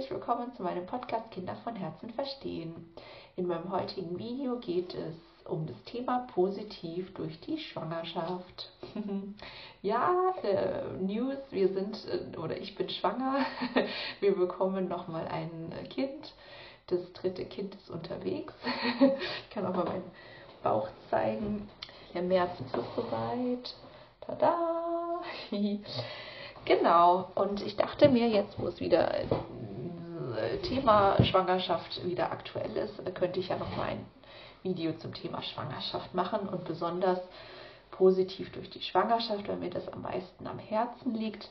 herzlich 0.00 0.18
willkommen 0.18 0.50
zu 0.54 0.62
meinem 0.62 0.86
Podcast 0.86 1.30
Kinder 1.30 1.54
von 1.56 1.76
Herzen 1.76 2.08
verstehen. 2.14 2.94
In 3.36 3.46
meinem 3.46 3.70
heutigen 3.70 4.18
Video 4.18 4.58
geht 4.58 4.94
es 4.94 5.14
um 5.44 5.66
das 5.66 5.76
Thema 5.84 6.26
positiv 6.32 7.12
durch 7.12 7.38
die 7.40 7.58
Schwangerschaft. 7.58 8.72
ja, 9.82 10.32
äh, 10.42 10.84
News, 11.02 11.36
wir 11.50 11.68
sind 11.74 11.98
äh, 12.06 12.38
oder 12.38 12.56
ich 12.56 12.76
bin 12.76 12.88
schwanger. 12.88 13.44
wir 14.20 14.34
bekommen 14.36 14.88
nochmal 14.88 15.28
ein 15.28 15.70
Kind. 15.90 16.32
Das 16.86 17.12
dritte 17.12 17.44
Kind 17.44 17.74
ist 17.74 17.90
unterwegs. 17.90 18.54
ich 19.44 19.50
kann 19.50 19.66
auch 19.66 19.76
mal 19.76 19.84
meinen 19.84 20.10
Bauch 20.62 20.88
zeigen. 21.10 21.68
Im 22.14 22.28
März 22.28 22.58
ist 22.58 22.74
es 22.74 22.96
soweit. 22.96 23.74
Tada! 24.22 25.20
genau. 26.64 27.32
Und 27.34 27.60
ich 27.60 27.76
dachte 27.76 28.08
mir 28.08 28.28
jetzt, 28.30 28.58
wo 28.58 28.66
es 28.66 28.80
wieder 28.80 29.12
Thema 30.62 31.22
Schwangerschaft 31.24 32.04
wieder 32.04 32.30
aktuell 32.32 32.76
ist, 32.76 33.02
könnte 33.14 33.40
ich 33.40 33.48
ja 33.48 33.56
noch 33.56 33.76
mal 33.76 33.88
ein 33.88 34.06
Video 34.62 34.92
zum 34.92 35.14
Thema 35.14 35.42
Schwangerschaft 35.42 36.14
machen 36.14 36.48
und 36.48 36.64
besonders 36.64 37.20
positiv 37.90 38.50
durch 38.52 38.70
die 38.70 38.82
Schwangerschaft, 38.82 39.48
weil 39.48 39.56
mir 39.56 39.70
das 39.70 39.88
am 39.88 40.02
meisten 40.02 40.46
am 40.46 40.58
Herzen 40.58 41.14
liegt. 41.14 41.48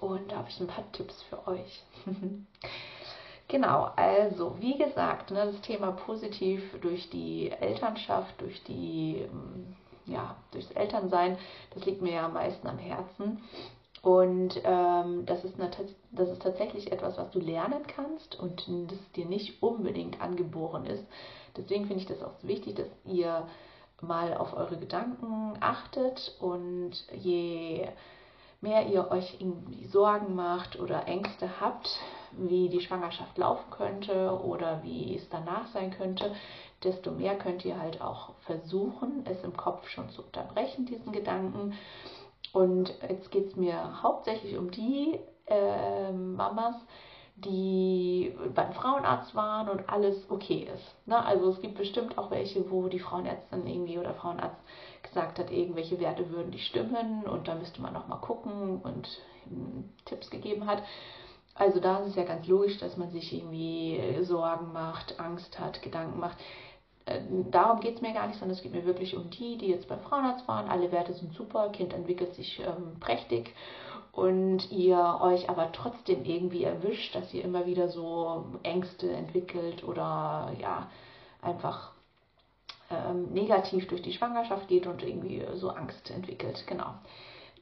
Und 0.00 0.32
da 0.32 0.36
habe 0.36 0.48
ich 0.48 0.60
ein 0.60 0.66
paar 0.66 0.90
Tipps 0.92 1.22
für 1.22 1.46
euch. 1.48 1.82
genau, 3.48 3.90
also 3.96 4.56
wie 4.60 4.76
gesagt, 4.76 5.30
ne, 5.30 5.46
das 5.46 5.60
Thema 5.62 5.92
positiv 5.92 6.62
durch 6.80 7.08
die 7.10 7.50
Elternschaft, 7.50 8.40
durch 8.40 8.62
die 8.64 9.22
ähm, 9.22 9.76
ja, 10.06 10.36
durchs 10.50 10.70
Elternsein, 10.72 11.38
das 11.74 11.84
liegt 11.84 12.02
mir 12.02 12.14
ja 12.14 12.26
am 12.26 12.34
meisten 12.34 12.66
am 12.66 12.78
Herzen. 12.78 13.42
Und 14.04 14.60
ähm, 14.64 15.24
das, 15.24 15.44
ist 15.44 15.58
eine, 15.58 15.70
das 16.12 16.28
ist 16.28 16.42
tatsächlich 16.42 16.92
etwas, 16.92 17.16
was 17.16 17.30
du 17.30 17.40
lernen 17.40 17.86
kannst 17.86 18.38
und 18.38 18.68
das 18.90 18.98
dir 19.16 19.24
nicht 19.24 19.62
unbedingt 19.62 20.20
angeboren 20.20 20.84
ist. 20.84 21.04
Deswegen 21.56 21.86
finde 21.86 22.02
ich 22.02 22.08
das 22.08 22.22
auch 22.22 22.38
so 22.42 22.46
wichtig, 22.46 22.74
dass 22.74 22.88
ihr 23.06 23.48
mal 24.02 24.34
auf 24.34 24.54
eure 24.54 24.76
Gedanken 24.76 25.56
achtet 25.60 26.36
und 26.38 26.92
je 27.14 27.88
mehr 28.60 28.86
ihr 28.88 29.10
euch 29.10 29.40
irgendwie 29.40 29.86
Sorgen 29.86 30.34
macht 30.34 30.78
oder 30.78 31.08
Ängste 31.08 31.48
habt, 31.58 31.88
wie 32.32 32.68
die 32.68 32.82
Schwangerschaft 32.82 33.38
laufen 33.38 33.70
könnte 33.70 34.38
oder 34.44 34.82
wie 34.82 35.16
es 35.16 35.26
danach 35.30 35.68
sein 35.68 35.90
könnte, 35.92 36.34
desto 36.82 37.10
mehr 37.10 37.38
könnt 37.38 37.64
ihr 37.64 37.80
halt 37.80 38.02
auch 38.02 38.34
versuchen, 38.40 39.24
es 39.24 39.42
im 39.44 39.56
Kopf 39.56 39.88
schon 39.88 40.10
zu 40.10 40.22
unterbrechen, 40.22 40.84
diesen 40.84 41.12
Gedanken 41.12 41.72
und 42.54 42.94
jetzt 43.08 43.32
geht 43.32 43.48
es 43.48 43.56
mir 43.56 44.02
hauptsächlich 44.02 44.56
um 44.56 44.70
die 44.70 45.18
äh, 45.46 46.12
Mamas, 46.12 46.76
die 47.34 48.32
beim 48.54 48.72
Frauenarzt 48.72 49.34
waren 49.34 49.68
und 49.68 49.88
alles 49.88 50.30
okay 50.30 50.68
ist. 50.72 50.94
Ne? 51.06 51.22
Also 51.22 51.50
es 51.50 51.60
gibt 51.60 51.76
bestimmt 51.76 52.16
auch 52.16 52.30
welche, 52.30 52.70
wo 52.70 52.86
die 52.86 53.00
Frauenärztin 53.00 53.66
irgendwie 53.66 53.98
oder 53.98 54.14
Frauenarzt 54.14 54.60
gesagt 55.02 55.40
hat, 55.40 55.50
irgendwelche 55.50 55.98
Werte 55.98 56.30
würden 56.30 56.50
nicht 56.50 56.68
stimmen 56.68 57.24
und 57.24 57.48
da 57.48 57.56
müsste 57.56 57.82
man 57.82 57.92
nochmal 57.92 58.20
gucken 58.20 58.80
und 58.80 59.08
hm, 59.48 59.90
Tipps 60.04 60.30
gegeben 60.30 60.66
hat. 60.66 60.80
Also 61.56 61.80
da 61.80 61.98
ist 61.98 62.10
es 62.10 62.16
ja 62.16 62.24
ganz 62.24 62.46
logisch, 62.46 62.78
dass 62.78 62.96
man 62.96 63.10
sich 63.10 63.32
irgendwie 63.32 64.00
Sorgen 64.22 64.72
macht, 64.72 65.18
Angst 65.18 65.58
hat, 65.58 65.82
Gedanken 65.82 66.20
macht. 66.20 66.38
Äh, 67.06 67.20
darum 67.50 67.80
geht 67.80 67.96
es 67.96 68.02
mir 68.02 68.12
gar 68.12 68.26
nicht, 68.26 68.38
sondern 68.38 68.56
es 68.56 68.62
geht 68.62 68.72
mir 68.72 68.86
wirklich 68.86 69.16
um 69.16 69.30
die, 69.30 69.58
die 69.58 69.68
jetzt 69.68 69.88
beim 69.88 70.00
Frauenarzt 70.00 70.46
waren. 70.48 70.68
Alle 70.68 70.92
Werte 70.92 71.12
sind 71.12 71.34
super, 71.34 71.68
Kind 71.70 71.92
entwickelt 71.92 72.34
sich 72.34 72.60
ähm, 72.60 72.98
prächtig 73.00 73.54
und 74.12 74.70
ihr 74.70 75.18
euch 75.20 75.50
aber 75.50 75.72
trotzdem 75.72 76.24
irgendwie 76.24 76.64
erwischt, 76.64 77.14
dass 77.14 77.34
ihr 77.34 77.44
immer 77.44 77.66
wieder 77.66 77.88
so 77.88 78.44
Ängste 78.62 79.10
entwickelt 79.10 79.82
oder 79.84 80.52
ja, 80.60 80.88
einfach 81.42 81.92
ähm, 82.90 83.32
negativ 83.32 83.88
durch 83.88 84.02
die 84.02 84.12
Schwangerschaft 84.12 84.68
geht 84.68 84.86
und 84.86 85.02
irgendwie 85.02 85.44
so 85.54 85.70
Angst 85.70 86.10
entwickelt. 86.10 86.64
Genau. 86.66 86.94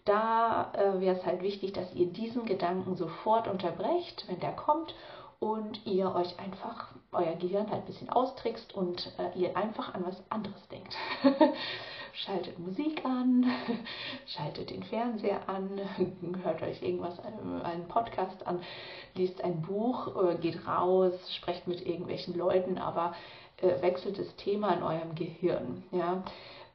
Da 0.05 0.73
äh, 0.75 1.01
wäre 1.01 1.17
es 1.17 1.25
halt 1.25 1.43
wichtig, 1.43 1.73
dass 1.73 1.95
ihr 1.95 2.07
diesen 2.07 2.45
Gedanken 2.45 2.97
sofort 2.97 3.49
unterbrecht, 3.49 4.25
wenn 4.29 4.41
der 4.41 4.53
kommt 4.53 4.95
und 5.43 5.85
ihr 5.85 6.15
euch 6.15 6.39
einfach 6.39 6.93
euer 7.11 7.35
Gehirn 7.35 7.69
halt 7.69 7.83
ein 7.83 7.87
bisschen 7.87 8.09
austrickst 8.09 8.75
und 8.75 9.13
äh, 9.19 9.37
ihr 9.37 9.57
einfach 9.57 9.93
an 9.93 10.07
was 10.07 10.23
anderes 10.31 10.69
denkt. 10.69 10.97
schaltet 12.13 12.61
Musik 12.61 13.05
an, 13.05 13.45
schaltet 14.27 14.71
den 14.71 14.85
Fernseher 14.85 15.49
an, 15.49 15.81
hört 16.45 16.63
euch 16.63 16.81
irgendwas, 16.81 17.19
äh, 17.19 17.65
einen 17.65 17.89
Podcast 17.89 18.47
an, 18.47 18.61
liest 19.15 19.43
ein 19.43 19.63
Buch, 19.63 20.15
äh, 20.23 20.37
geht 20.37 20.65
raus, 20.67 21.13
sprecht 21.35 21.67
mit 21.67 21.85
irgendwelchen 21.85 22.37
Leuten, 22.37 22.79
aber 22.79 23.15
äh, 23.57 23.83
wechselt 23.83 24.21
das 24.21 24.37
Thema 24.37 24.75
in 24.75 24.83
eurem 24.85 25.17
Gehirn. 25.17 25.83
Ja? 25.91 26.23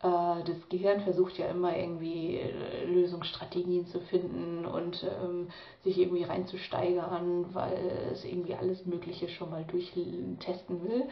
Äh, 0.01 0.43
das 0.43 0.69
Gehirn 0.69 1.01
versucht 1.01 1.37
ja 1.37 1.47
immer 1.47 1.75
irgendwie 1.75 2.37
äh, 2.37 2.85
Lösungsstrategien 2.85 3.87
zu 3.87 3.99
finden 4.01 4.65
und 4.65 5.03
ähm, 5.03 5.49
sich 5.83 5.97
irgendwie 5.97 6.23
reinzusteigern, 6.23 7.53
weil 7.53 8.09
es 8.11 8.23
irgendwie 8.23 8.55
alles 8.55 8.85
Mögliche 8.85 9.29
schon 9.29 9.49
mal 9.49 9.65
durchtesten 9.65 10.83
will. 10.83 11.07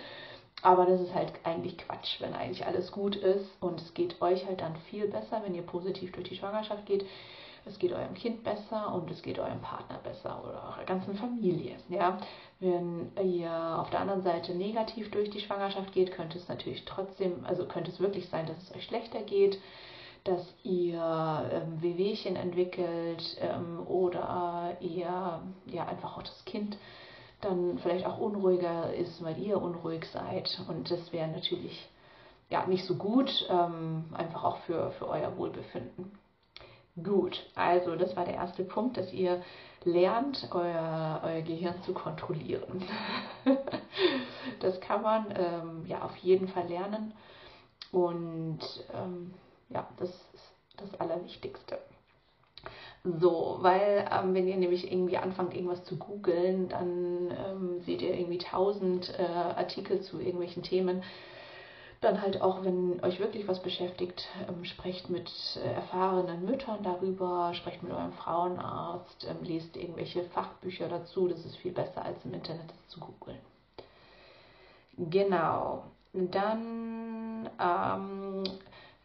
Aber 0.61 0.85
das 0.85 1.01
ist 1.01 1.13
halt 1.13 1.33
eigentlich 1.43 1.77
Quatsch, 1.77 2.21
wenn 2.21 2.33
eigentlich 2.33 2.65
alles 2.65 2.91
gut 2.91 3.15
ist 3.15 3.49
und 3.59 3.81
es 3.81 3.93
geht 3.93 4.21
euch 4.21 4.45
halt 4.45 4.61
dann 4.61 4.75
viel 4.89 5.07
besser, 5.07 5.41
wenn 5.43 5.53
ihr 5.53 5.63
positiv 5.63 6.11
durch 6.13 6.29
die 6.29 6.35
Schwangerschaft 6.35 6.85
geht. 6.85 7.05
Es 7.67 7.79
geht 7.79 7.93
eurem 7.93 8.13
Kind 8.13 8.43
besser 8.43 8.93
und 8.93 9.09
es 9.09 9.23
geht 9.23 9.39
eurem 9.39 9.59
Partner 9.61 9.97
besser 10.03 10.39
oder 10.43 10.63
eurer 10.63 10.85
ganzen 10.85 11.15
Familie. 11.15 11.77
Ja? 11.89 12.19
Wenn 12.59 13.11
ihr 13.23 13.51
auf 13.51 13.89
der 13.89 14.01
anderen 14.01 14.21
Seite 14.21 14.53
negativ 14.53 15.09
durch 15.09 15.31
die 15.31 15.39
Schwangerschaft 15.39 15.91
geht, 15.91 16.11
könnte 16.11 16.37
es 16.37 16.47
natürlich 16.47 16.85
trotzdem, 16.85 17.43
also 17.43 17.65
könnte 17.65 17.89
es 17.89 17.99
wirklich 17.99 18.29
sein, 18.29 18.45
dass 18.45 18.57
es 18.61 18.75
euch 18.75 18.83
schlechter 18.83 19.21
geht, 19.23 19.59
dass 20.25 20.41
ihr 20.63 21.49
ähm, 21.51 21.81
Wehwehchen 21.81 22.35
entwickelt 22.35 23.37
ähm, 23.41 23.85
oder 23.87 24.77
ihr 24.79 25.41
ja 25.65 25.85
einfach 25.87 26.17
auch 26.17 26.23
das 26.23 26.45
Kind 26.45 26.77
dann 27.41 27.77
vielleicht 27.79 28.05
auch 28.05 28.19
unruhiger 28.19 28.93
ist, 28.93 29.23
weil 29.23 29.37
ihr 29.39 29.61
unruhig 29.61 30.05
seid. 30.05 30.59
Und 30.67 30.89
das 30.89 31.11
wäre 31.13 31.27
natürlich 31.27 31.89
ja 32.49 32.65
nicht 32.65 32.85
so 32.85 32.95
gut, 32.95 33.47
ähm, 33.49 34.05
einfach 34.13 34.43
auch 34.43 34.57
für, 34.59 34.91
für 34.91 35.07
euer 35.07 35.35
Wohlbefinden. 35.37 36.11
Gut, 37.03 37.45
also 37.55 37.95
das 37.97 38.15
war 38.15 38.23
der 38.23 38.35
erste 38.35 38.63
Punkt, 38.63 38.95
dass 38.95 39.11
ihr 39.11 39.43
lernt, 39.83 40.47
euer, 40.51 41.21
euer 41.23 41.41
Gehirn 41.41 41.81
zu 41.83 41.93
kontrollieren. 41.93 42.83
das 44.61 44.79
kann 44.79 45.01
man 45.01 45.25
ähm, 45.37 45.85
ja 45.87 46.01
auf 46.03 46.15
jeden 46.17 46.47
Fall 46.47 46.67
lernen 46.67 47.13
und 47.91 48.59
ähm, 48.93 49.33
ja, 49.69 49.87
das 49.97 50.09
ist 50.09 50.53
das 50.77 50.99
Allerwichtigste. 50.99 51.79
So, 53.03 53.57
weil 53.59 54.09
ähm, 54.11 54.33
wenn 54.33 54.47
ihr 54.47 54.57
nämlich 54.57 54.91
irgendwie 54.91 55.17
anfangt, 55.17 55.53
irgendwas 55.53 55.83
zu 55.83 55.97
googeln, 55.97 56.69
dann 56.69 57.31
ähm, 57.31 57.81
seht 57.81 58.01
ihr 58.01 58.15
irgendwie 58.15 58.39
tausend 58.39 59.13
äh, 59.19 59.23
Artikel 59.23 60.01
zu 60.01 60.19
irgendwelchen 60.19 60.63
Themen 60.63 61.03
dann 62.01 62.21
halt 62.21 62.41
auch, 62.41 62.63
wenn 62.63 63.03
euch 63.03 63.19
wirklich 63.19 63.47
was 63.47 63.61
beschäftigt, 63.61 64.27
ähm, 64.47 64.65
sprecht 64.65 65.09
mit 65.09 65.31
äh, 65.63 65.73
erfahrenen 65.73 66.45
Müttern 66.45 66.83
darüber, 66.83 67.53
sprecht 67.53 67.83
mit 67.83 67.91
eurem 67.91 68.13
Frauenarzt, 68.13 69.27
ähm, 69.29 69.43
lest 69.43 69.75
irgendwelche 69.77 70.23
Fachbücher 70.25 70.87
dazu. 70.89 71.27
Das 71.27 71.45
ist 71.45 71.55
viel 71.57 71.71
besser 71.71 72.03
als 72.03 72.23
im 72.25 72.33
Internet 72.33 72.69
das 72.69 72.87
zu 72.89 72.99
googeln. 72.99 73.39
Genau. 74.97 75.83
Dann 76.13 77.49
ähm, 77.59 78.43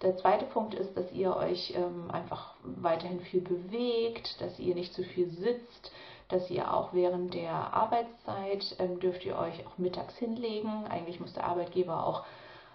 der 0.03 0.17
zweite 0.17 0.47
Punkt 0.47 0.75
ist, 0.75 0.97
dass 0.97 1.11
ihr 1.12 1.37
euch 1.37 1.75
ähm, 1.77 2.10
einfach 2.10 2.54
weiterhin 2.63 3.21
viel 3.21 3.41
bewegt, 3.41 4.41
dass 4.41 4.59
ihr 4.59 4.75
nicht 4.75 4.95
zu 4.95 5.03
viel 5.03 5.28
sitzt, 5.31 5.93
dass 6.28 6.48
ihr 6.48 6.72
auch 6.72 6.93
während 6.93 7.34
der 7.34 7.53
Arbeitszeit 7.53 8.77
ähm, 8.78 9.01
dürft 9.01 9.25
ihr 9.25 9.36
euch 9.36 9.66
auch 9.66 9.77
mittags 9.78 10.16
hinlegen. 10.16 10.86
Eigentlich 10.89 11.21
muss 11.21 11.33
der 11.34 11.45
Arbeitgeber 11.45 12.07
auch 12.07 12.25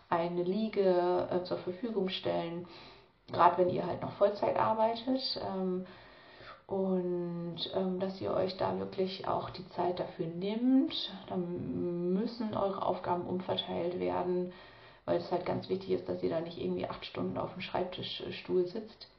eine 0.09 0.43
Liege 0.43 1.27
äh, 1.31 1.43
zur 1.43 1.57
Verfügung 1.57 2.09
stellen, 2.09 2.67
gerade 3.31 3.57
wenn 3.57 3.69
ihr 3.69 3.85
halt 3.85 4.01
noch 4.01 4.13
Vollzeit 4.13 4.57
arbeitet. 4.57 5.41
Ähm, 5.43 5.85
und 6.67 7.57
ähm, 7.75 7.99
dass 7.99 8.19
ihr 8.21 8.33
euch 8.33 8.57
da 8.57 8.79
wirklich 8.79 9.27
auch 9.27 9.51
die 9.51 9.67
Zeit 9.69 9.99
dafür 9.99 10.25
nimmt. 10.27 11.11
Dann 11.27 12.13
müssen 12.13 12.55
eure 12.55 12.83
Aufgaben 12.83 13.27
umverteilt 13.27 13.99
werden, 13.99 14.51
weil 15.05 15.17
es 15.17 15.31
halt 15.31 15.45
ganz 15.45 15.69
wichtig 15.69 15.91
ist, 15.91 16.09
dass 16.09 16.23
ihr 16.23 16.31
da 16.31 16.39
nicht 16.39 16.59
irgendwie 16.59 16.87
acht 16.87 17.05
Stunden 17.05 17.37
auf 17.37 17.53
dem 17.53 17.61
Schreibtischstuhl 17.61 18.65
sitzt. 18.65 19.09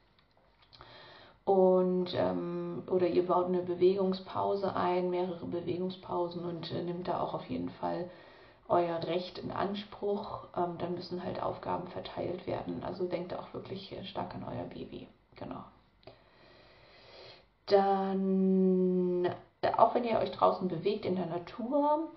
Und 1.45 2.13
ähm, 2.15 2.83
oder 2.91 3.07
ihr 3.07 3.25
baut 3.25 3.47
eine 3.47 3.63
Bewegungspause 3.63 4.75
ein, 4.75 5.11
mehrere 5.11 5.47
Bewegungspausen 5.47 6.45
und 6.45 6.73
äh, 6.73 6.83
nimmt 6.83 7.07
da 7.07 7.21
auch 7.21 7.35
auf 7.35 7.49
jeden 7.49 7.71
Fall 7.71 8.11
euer 8.69 9.03
Recht 9.05 9.39
in 9.39 9.51
Anspruch, 9.51 10.49
ähm, 10.57 10.77
dann 10.79 10.95
müssen 10.95 11.23
halt 11.23 11.43
Aufgaben 11.43 11.89
verteilt 11.89 12.47
werden. 12.47 12.83
Also 12.85 13.07
denkt 13.07 13.35
auch 13.35 13.53
wirklich 13.55 13.97
stark 14.05 14.35
an 14.35 14.45
euer 14.45 14.65
Baby. 14.65 15.09
Genau. 15.37 15.65
Dann 17.67 19.29
auch 19.77 19.95
wenn 19.95 20.05
ihr 20.05 20.19
euch 20.19 20.31
draußen 20.33 20.69
bewegt 20.69 21.05
in 21.05 21.17
der 21.17 21.27
Natur, 21.27 22.09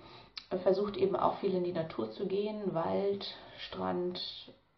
versucht 0.63 0.97
eben 0.97 1.15
auch 1.15 1.37
viel 1.37 1.53
in 1.53 1.63
die 1.63 1.73
Natur 1.73 2.11
zu 2.11 2.27
gehen, 2.27 2.73
Wald, 2.73 3.25
Strand, 3.57 4.21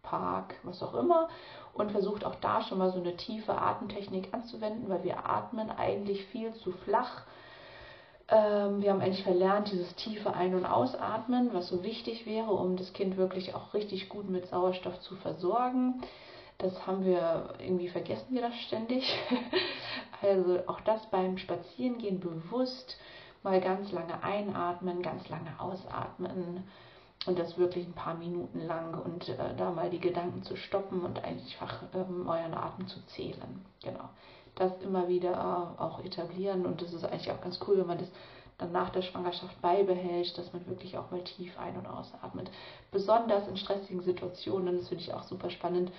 Park, 0.03 0.55
was 0.63 0.81
auch 0.83 0.93
immer. 0.93 1.29
Und 1.73 1.91
versucht 1.91 2.25
auch 2.25 2.35
da 2.35 2.61
schon 2.61 2.77
mal 2.77 2.91
so 2.91 2.99
eine 2.99 3.15
tiefe 3.15 3.53
Atemtechnik 3.53 4.33
anzuwenden, 4.33 4.89
weil 4.89 5.03
wir 5.03 5.25
atmen 5.25 5.69
eigentlich 5.69 6.25
viel 6.25 6.53
zu 6.55 6.71
flach. 6.71 7.23
Ähm, 8.31 8.81
wir 8.81 8.91
haben 8.91 9.01
eigentlich 9.01 9.23
verlernt, 9.23 9.71
dieses 9.71 9.93
tiefe 9.95 10.33
Ein- 10.33 10.55
und 10.55 10.65
Ausatmen, 10.65 11.53
was 11.53 11.67
so 11.67 11.83
wichtig 11.83 12.25
wäre, 12.25 12.51
um 12.51 12.77
das 12.77 12.93
Kind 12.93 13.17
wirklich 13.17 13.53
auch 13.53 13.73
richtig 13.73 14.07
gut 14.07 14.29
mit 14.29 14.47
Sauerstoff 14.47 14.99
zu 15.01 15.15
versorgen. 15.17 16.01
Das 16.57 16.87
haben 16.87 17.03
wir 17.03 17.53
irgendwie 17.59 17.89
vergessen 17.89 18.33
wir 18.33 18.41
das 18.41 18.55
ständig. 18.55 19.03
also 20.21 20.59
auch 20.67 20.79
das 20.81 21.05
beim 21.11 21.37
Spazierengehen 21.37 22.19
bewusst 22.19 22.97
mal 23.43 23.59
ganz 23.59 23.91
lange 23.91 24.23
einatmen, 24.23 25.01
ganz 25.01 25.27
lange 25.27 25.59
ausatmen 25.59 26.63
und 27.25 27.37
das 27.37 27.57
wirklich 27.57 27.85
ein 27.85 27.93
paar 27.93 28.15
Minuten 28.15 28.61
lang 28.61 28.93
und 28.93 29.27
äh, 29.27 29.55
da 29.57 29.71
mal 29.71 29.89
die 29.89 29.99
Gedanken 29.99 30.43
zu 30.43 30.55
stoppen 30.55 31.01
und 31.01 31.23
einfach 31.23 31.83
ähm, 31.93 32.27
euren 32.27 32.53
Atem 32.53 32.87
zu 32.87 33.05
zählen. 33.07 33.65
Genau. 33.83 34.09
Das 34.55 34.71
immer 34.81 35.07
wieder 35.07 35.31
äh, 35.31 35.81
auch 35.81 36.03
etablieren 36.03 36.65
und 36.65 36.81
das 36.81 36.93
ist 36.93 37.03
eigentlich 37.03 37.31
auch 37.31 37.41
ganz 37.41 37.59
cool, 37.67 37.77
wenn 37.79 37.87
man 37.87 37.99
das 37.99 38.11
dann 38.57 38.71
nach 38.71 38.89
der 38.91 39.01
Schwangerschaft 39.01 39.59
beibehält, 39.61 40.37
dass 40.37 40.53
man 40.53 40.65
wirklich 40.67 40.97
auch 40.97 41.09
mal 41.09 41.23
tief 41.23 41.57
ein- 41.57 41.77
und 41.77 41.87
ausatmet. 41.87 42.49
Besonders 42.91 43.47
in 43.47 43.57
stressigen 43.57 44.01
Situationen, 44.01 44.77
das 44.77 44.87
finde 44.87 45.03
ich 45.03 45.13
auch 45.13 45.23
super 45.23 45.49
spannend, 45.49 45.91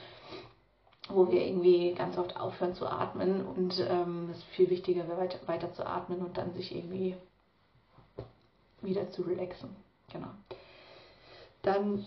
wo 1.09 1.31
wir 1.31 1.45
irgendwie 1.45 1.93
ganz 1.95 2.17
oft 2.17 2.39
aufhören 2.39 2.75
zu 2.75 2.87
atmen 2.87 3.45
und 3.45 3.81
ähm, 3.81 4.29
es 4.31 4.39
ist 4.39 4.47
viel 4.47 4.71
wichtiger, 4.71 5.09
weiter, 5.19 5.39
weiter 5.47 5.73
zu 5.73 5.85
atmen 5.85 6.21
und 6.21 6.39
dann 6.39 6.55
sich 6.55 6.75
irgendwie 6.75 7.17
wieder 8.81 9.11
zu 9.11 9.23
relaxen. 9.23 9.71
Genau. 10.13 10.29
Dann 11.63 12.07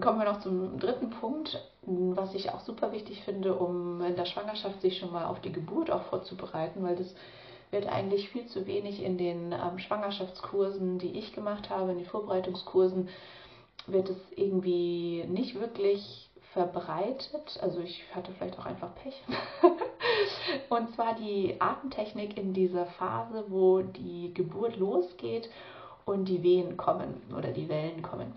kommen 0.00 0.18
wir 0.18 0.24
noch 0.24 0.40
zum 0.40 0.78
dritten 0.78 1.10
Punkt, 1.10 1.60
was 1.82 2.34
ich 2.34 2.50
auch 2.50 2.60
super 2.60 2.92
wichtig 2.92 3.22
finde, 3.24 3.54
um 3.54 4.00
in 4.02 4.16
der 4.16 4.26
Schwangerschaft 4.26 4.80
sich 4.80 4.98
schon 4.98 5.12
mal 5.12 5.26
auf 5.26 5.40
die 5.40 5.52
Geburt 5.52 5.90
auch 5.90 6.02
vorzubereiten, 6.04 6.82
weil 6.82 6.96
das 6.96 7.14
wird 7.70 7.86
eigentlich 7.86 8.30
viel 8.30 8.46
zu 8.46 8.66
wenig 8.66 9.02
in 9.02 9.16
den 9.16 9.52
ähm, 9.52 9.78
Schwangerschaftskursen, 9.78 10.98
die 10.98 11.18
ich 11.18 11.32
gemacht 11.32 11.70
habe, 11.70 11.92
in 11.92 11.98
den 11.98 12.06
Vorbereitungskursen, 12.06 13.08
wird 13.86 14.10
es 14.10 14.18
irgendwie 14.36 15.24
nicht 15.28 15.58
wirklich 15.58 16.28
verbreitet. 16.52 17.58
Also 17.62 17.80
ich 17.80 18.02
hatte 18.14 18.32
vielleicht 18.32 18.58
auch 18.58 18.66
einfach 18.66 18.94
Pech. 18.96 19.22
und 20.68 20.94
zwar 20.94 21.14
die 21.14 21.60
Atemtechnik 21.60 22.36
in 22.36 22.52
dieser 22.52 22.86
Phase, 22.86 23.44
wo 23.48 23.82
die 23.82 24.34
Geburt 24.34 24.76
losgeht 24.76 25.48
und 26.04 26.26
die 26.26 26.42
Wehen 26.42 26.76
kommen 26.76 27.22
oder 27.36 27.52
die 27.52 27.68
Wellen 27.68 28.02
kommen. 28.02 28.34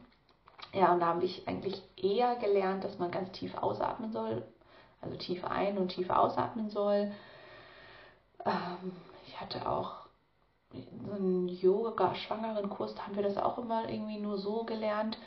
Ja, 0.73 0.91
und 0.91 0.99
da 0.99 1.07
habe 1.07 1.23
ich 1.23 1.47
eigentlich 1.47 1.81
eher 1.95 2.35
gelernt, 2.35 2.83
dass 2.83 2.97
man 2.97 3.11
ganz 3.11 3.31
tief 3.31 3.55
ausatmen 3.55 4.11
soll, 4.11 4.43
also 5.01 5.15
tief 5.17 5.45
ein- 5.45 5.77
und 5.77 5.89
tief 5.89 6.09
ausatmen 6.09 6.69
soll. 6.69 7.11
Ähm, 8.45 8.91
ich 9.27 9.39
hatte 9.39 9.69
auch 9.69 10.07
so 10.73 11.13
einen 11.13 11.47
Yoga-Schwangeren-Kurs, 11.47 12.95
da 12.95 13.03
haben 13.03 13.15
wir 13.15 13.23
das 13.23 13.37
auch 13.37 13.59
immer 13.59 13.87
irgendwie 13.87 14.19
nur 14.19 14.37
so 14.37 14.63
gelernt. 14.63 15.17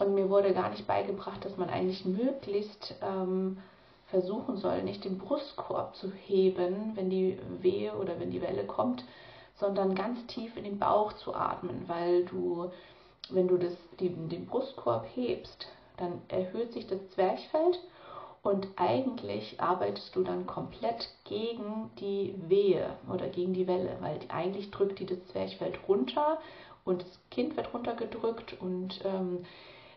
Und 0.00 0.14
mir 0.14 0.28
wurde 0.28 0.52
gar 0.54 0.70
nicht 0.70 0.86
beigebracht, 0.86 1.44
dass 1.44 1.56
man 1.56 1.70
eigentlich 1.70 2.04
möglichst 2.04 2.94
ähm, 3.02 3.58
versuchen 4.06 4.56
soll, 4.56 4.82
nicht 4.82 5.04
den 5.04 5.18
Brustkorb 5.18 5.94
zu 5.94 6.10
heben, 6.12 6.96
wenn 6.96 7.10
die 7.10 7.38
Wehe 7.60 7.94
oder 7.94 8.18
wenn 8.18 8.30
die 8.30 8.42
Welle 8.42 8.64
kommt, 8.64 9.04
sondern 9.54 9.94
ganz 9.94 10.26
tief 10.26 10.56
in 10.56 10.64
den 10.64 10.78
Bauch 10.78 11.12
zu 11.14 11.34
atmen, 11.34 11.84
weil 11.86 12.24
du, 12.24 12.72
wenn 13.34 13.48
du 13.48 13.56
das, 13.56 13.72
den, 13.98 14.28
den 14.28 14.46
Brustkorb 14.46 15.06
hebst, 15.14 15.68
dann 15.96 16.22
erhöht 16.28 16.72
sich 16.72 16.86
das 16.86 16.98
Zwerchfell 17.10 17.72
und 18.42 18.68
eigentlich 18.76 19.60
arbeitest 19.60 20.16
du 20.16 20.22
dann 20.22 20.46
komplett 20.46 21.10
gegen 21.24 21.90
die 22.00 22.34
Wehe 22.48 22.96
oder 23.12 23.28
gegen 23.28 23.52
die 23.52 23.66
Welle, 23.66 23.96
weil 24.00 24.18
eigentlich 24.28 24.70
drückt 24.70 24.98
die 24.98 25.06
das 25.06 25.24
Zwerchfell 25.26 25.72
runter 25.86 26.38
und 26.84 27.02
das 27.02 27.20
Kind 27.30 27.56
wird 27.56 27.74
runtergedrückt 27.74 28.56
und 28.60 29.00
ähm, 29.04 29.44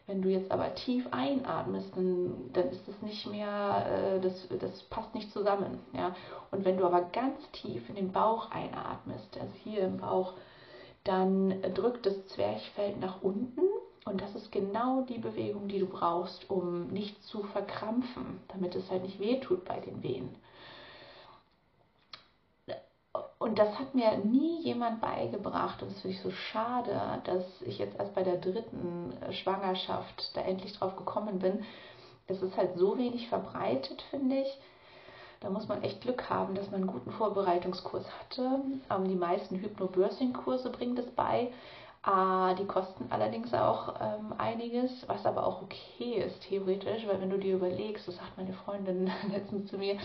wenn 0.05 0.21
du 0.21 0.29
jetzt 0.29 0.51
aber 0.51 0.75
tief 0.75 1.07
einatmest, 1.11 1.95
dann, 1.95 2.49
dann 2.51 2.69
ist 2.69 2.85
es 2.89 3.01
nicht 3.01 3.25
mehr, 3.27 3.85
äh, 3.87 4.19
das, 4.19 4.47
das 4.59 4.83
passt 4.83 5.15
nicht 5.15 5.31
zusammen. 5.31 5.79
Ja? 5.93 6.13
Und 6.51 6.65
wenn 6.65 6.77
du 6.77 6.85
aber 6.85 7.03
ganz 7.13 7.39
tief 7.53 7.87
in 7.87 7.95
den 7.95 8.11
Bauch 8.11 8.51
einatmest, 8.51 9.37
also 9.39 9.53
hier 9.63 9.83
im 9.83 9.97
Bauch, 9.97 10.33
dann 11.03 11.61
drückt 11.73 12.05
das 12.05 12.27
Zwerchfell 12.27 12.95
nach 12.97 13.21
unten 13.21 13.61
und 14.05 14.21
das 14.21 14.35
ist 14.35 14.51
genau 14.51 15.01
die 15.01 15.19
Bewegung, 15.19 15.67
die 15.67 15.79
du 15.79 15.85
brauchst, 15.85 16.49
um 16.49 16.87
nicht 16.87 17.21
zu 17.23 17.43
verkrampfen, 17.43 18.39
damit 18.49 18.75
es 18.75 18.89
halt 18.89 19.03
nicht 19.03 19.19
wehtut 19.19 19.65
bei 19.65 19.79
den 19.79 20.03
Wehen. 20.03 20.35
Und 23.37 23.59
das 23.59 23.77
hat 23.77 23.93
mir 23.93 24.17
nie 24.17 24.61
jemand 24.61 25.01
beigebracht. 25.01 25.81
Und 25.81 25.91
das 25.91 26.01
finde 26.01 26.15
ich 26.15 26.23
so 26.23 26.31
schade, 26.31 27.21
dass 27.25 27.43
ich 27.61 27.77
jetzt 27.77 27.99
erst 27.99 28.15
bei 28.15 28.23
der 28.23 28.37
dritten 28.37 29.13
Schwangerschaft 29.31 30.35
da 30.35 30.41
endlich 30.41 30.73
drauf 30.73 30.95
gekommen 30.95 31.39
bin. 31.39 31.63
Es 32.27 32.41
ist 32.41 32.57
halt 32.57 32.77
so 32.77 32.97
wenig 32.97 33.27
verbreitet, 33.27 34.01
finde 34.09 34.37
ich. 34.37 34.59
Da 35.43 35.49
muss 35.49 35.67
man 35.67 35.83
echt 35.83 35.99
Glück 35.99 36.29
haben, 36.29 36.55
dass 36.55 36.71
man 36.71 36.81
einen 36.81 36.87
guten 36.87 37.11
Vorbereitungskurs 37.11 38.05
hatte. 38.19 38.61
Ähm, 38.89 39.09
die 39.09 39.15
meisten 39.15 39.57
Hypnobirthing-Kurse 39.57 40.69
bringen 40.69 40.95
das 40.95 41.07
bei. 41.07 41.51
Ah, 42.01 42.53
die 42.53 42.65
kosten 42.65 43.07
allerdings 43.09 43.53
auch 43.53 43.95
ähm, 44.01 44.33
einiges, 44.37 44.89
was 45.07 45.25
aber 45.25 45.45
auch 45.45 45.61
okay 45.61 46.23
ist, 46.25 46.41
theoretisch, 46.43 47.05
weil 47.07 47.19
wenn 47.19 47.29
du 47.29 47.37
dir 47.37 47.55
überlegst, 47.55 48.07
das 48.07 48.15
sagt 48.15 48.37
meine 48.37 48.53
Freundin 48.53 49.11
letztens 49.31 49.69
zu 49.69 49.77
mir, 49.77 49.95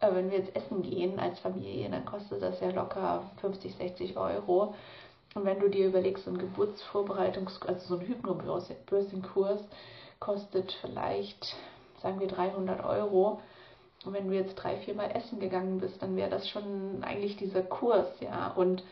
äh, 0.00 0.12
wenn 0.14 0.30
wir 0.30 0.38
jetzt 0.38 0.54
essen 0.54 0.82
gehen 0.82 1.18
als 1.18 1.38
Familie, 1.40 1.88
dann 1.88 2.04
kostet 2.04 2.42
das 2.42 2.60
ja 2.60 2.70
locker 2.70 3.24
50, 3.40 3.74
60 3.74 4.16
Euro. 4.18 4.74
Und 5.34 5.44
wenn 5.46 5.60
du 5.60 5.68
dir 5.68 5.86
überlegst, 5.86 6.24
so 6.24 6.30
ein 6.30 6.38
Geburtsvorbereitungs-, 6.38 7.64
also 7.66 7.96
so 7.96 8.00
ein 8.00 8.06
Hypnobirthing-Kurs 8.06 9.62
kostet 10.20 10.72
vielleicht, 10.82 11.56
sagen 12.02 12.20
wir, 12.20 12.28
300 12.28 12.84
Euro. 12.84 13.40
Und 14.04 14.12
wenn 14.12 14.28
du 14.28 14.34
jetzt 14.34 14.54
drei, 14.54 14.76
viermal 14.76 15.10
essen 15.14 15.40
gegangen 15.40 15.78
bist, 15.78 16.02
dann 16.02 16.16
wäre 16.16 16.30
das 16.30 16.48
schon 16.48 17.02
eigentlich 17.02 17.36
dieser 17.36 17.62
Kurs, 17.62 18.08
ja. 18.20 18.52
Und 18.52 18.82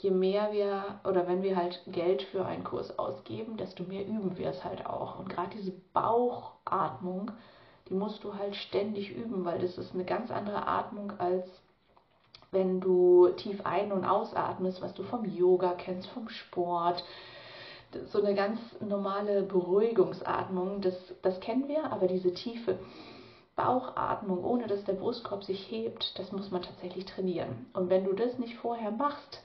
je 0.00 0.10
mehr 0.10 0.52
wir, 0.52 1.00
oder 1.04 1.26
wenn 1.26 1.42
wir 1.42 1.56
halt 1.56 1.80
Geld 1.86 2.22
für 2.22 2.46
einen 2.46 2.64
Kurs 2.64 2.98
ausgeben, 2.98 3.56
desto 3.56 3.84
mehr 3.84 4.06
üben 4.06 4.36
wir 4.36 4.48
es 4.48 4.64
halt 4.64 4.86
auch. 4.86 5.18
Und 5.18 5.28
gerade 5.28 5.50
diese 5.56 5.72
Bauchatmung, 5.92 7.32
die 7.88 7.94
musst 7.94 8.22
du 8.24 8.34
halt 8.34 8.54
ständig 8.54 9.10
üben, 9.14 9.44
weil 9.44 9.60
das 9.60 9.76
ist 9.76 9.94
eine 9.94 10.04
ganz 10.04 10.30
andere 10.30 10.66
Atmung 10.66 11.12
als 11.18 11.46
wenn 12.54 12.80
du 12.80 13.28
tief 13.36 13.66
ein- 13.66 13.92
und 13.92 14.04
ausatmest, 14.04 14.80
was 14.80 14.94
du 14.94 15.02
vom 15.02 15.24
Yoga 15.24 15.72
kennst, 15.72 16.08
vom 16.10 16.28
Sport. 16.28 17.04
So 18.06 18.22
eine 18.22 18.34
ganz 18.34 18.58
normale 18.80 19.42
Beruhigungsatmung, 19.42 20.80
das, 20.80 20.94
das 21.22 21.38
kennen 21.40 21.68
wir, 21.68 21.92
aber 21.92 22.06
diese 22.06 22.32
tiefe 22.32 22.78
Bauchatmung, 23.56 24.44
ohne 24.44 24.66
dass 24.66 24.84
der 24.84 24.94
Brustkorb 24.94 25.44
sich 25.44 25.70
hebt, 25.70 26.18
das 26.18 26.32
muss 26.32 26.50
man 26.50 26.62
tatsächlich 26.62 27.04
trainieren. 27.04 27.66
Und 27.72 27.88
wenn 27.88 28.04
du 28.04 28.12
das 28.12 28.38
nicht 28.38 28.56
vorher 28.56 28.90
machst, 28.90 29.42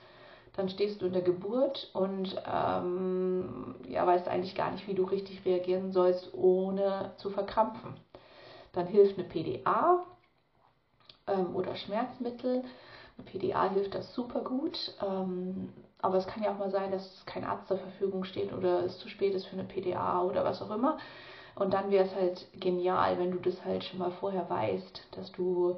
dann 0.53 0.69
stehst 0.69 1.01
du 1.01 1.05
in 1.05 1.13
der 1.13 1.21
Geburt 1.21 1.89
und 1.93 2.35
ähm, 2.51 3.75
ja, 3.87 4.05
weißt 4.05 4.27
eigentlich 4.27 4.55
gar 4.55 4.71
nicht, 4.71 4.87
wie 4.87 4.95
du 4.95 5.03
richtig 5.03 5.45
reagieren 5.45 5.91
sollst, 5.91 6.33
ohne 6.33 7.11
zu 7.17 7.29
verkrampfen. 7.29 7.93
Dann 8.73 8.87
hilft 8.87 9.17
eine 9.17 9.27
PDA 9.27 10.03
ähm, 11.27 11.55
oder 11.55 11.75
Schmerzmittel. 11.75 12.63
Eine 13.17 13.25
PDA 13.25 13.69
hilft 13.69 13.95
das 13.95 14.13
super 14.13 14.41
gut. 14.41 14.95
Ähm, 15.01 15.69
aber 16.01 16.17
es 16.17 16.27
kann 16.27 16.43
ja 16.43 16.51
auch 16.51 16.57
mal 16.57 16.71
sein, 16.71 16.91
dass 16.91 17.25
kein 17.25 17.43
Arzt 17.43 17.67
zur 17.67 17.77
Verfügung 17.77 18.23
steht 18.23 18.53
oder 18.53 18.85
es 18.85 18.97
zu 18.99 19.09
spät 19.09 19.33
ist 19.33 19.45
für 19.45 19.57
eine 19.57 19.65
PDA 19.65 20.21
oder 20.23 20.43
was 20.43 20.61
auch 20.61 20.71
immer. 20.71 20.97
Und 21.59 21.73
dann 21.73 21.91
wäre 21.91 22.05
es 22.05 22.15
halt 22.15 22.47
genial, 22.59 23.19
wenn 23.19 23.31
du 23.31 23.39
das 23.39 23.63
halt 23.65 23.83
schon 23.83 23.99
mal 23.99 24.11
vorher 24.11 24.49
weißt, 24.49 25.07
dass 25.11 25.31
du 25.33 25.75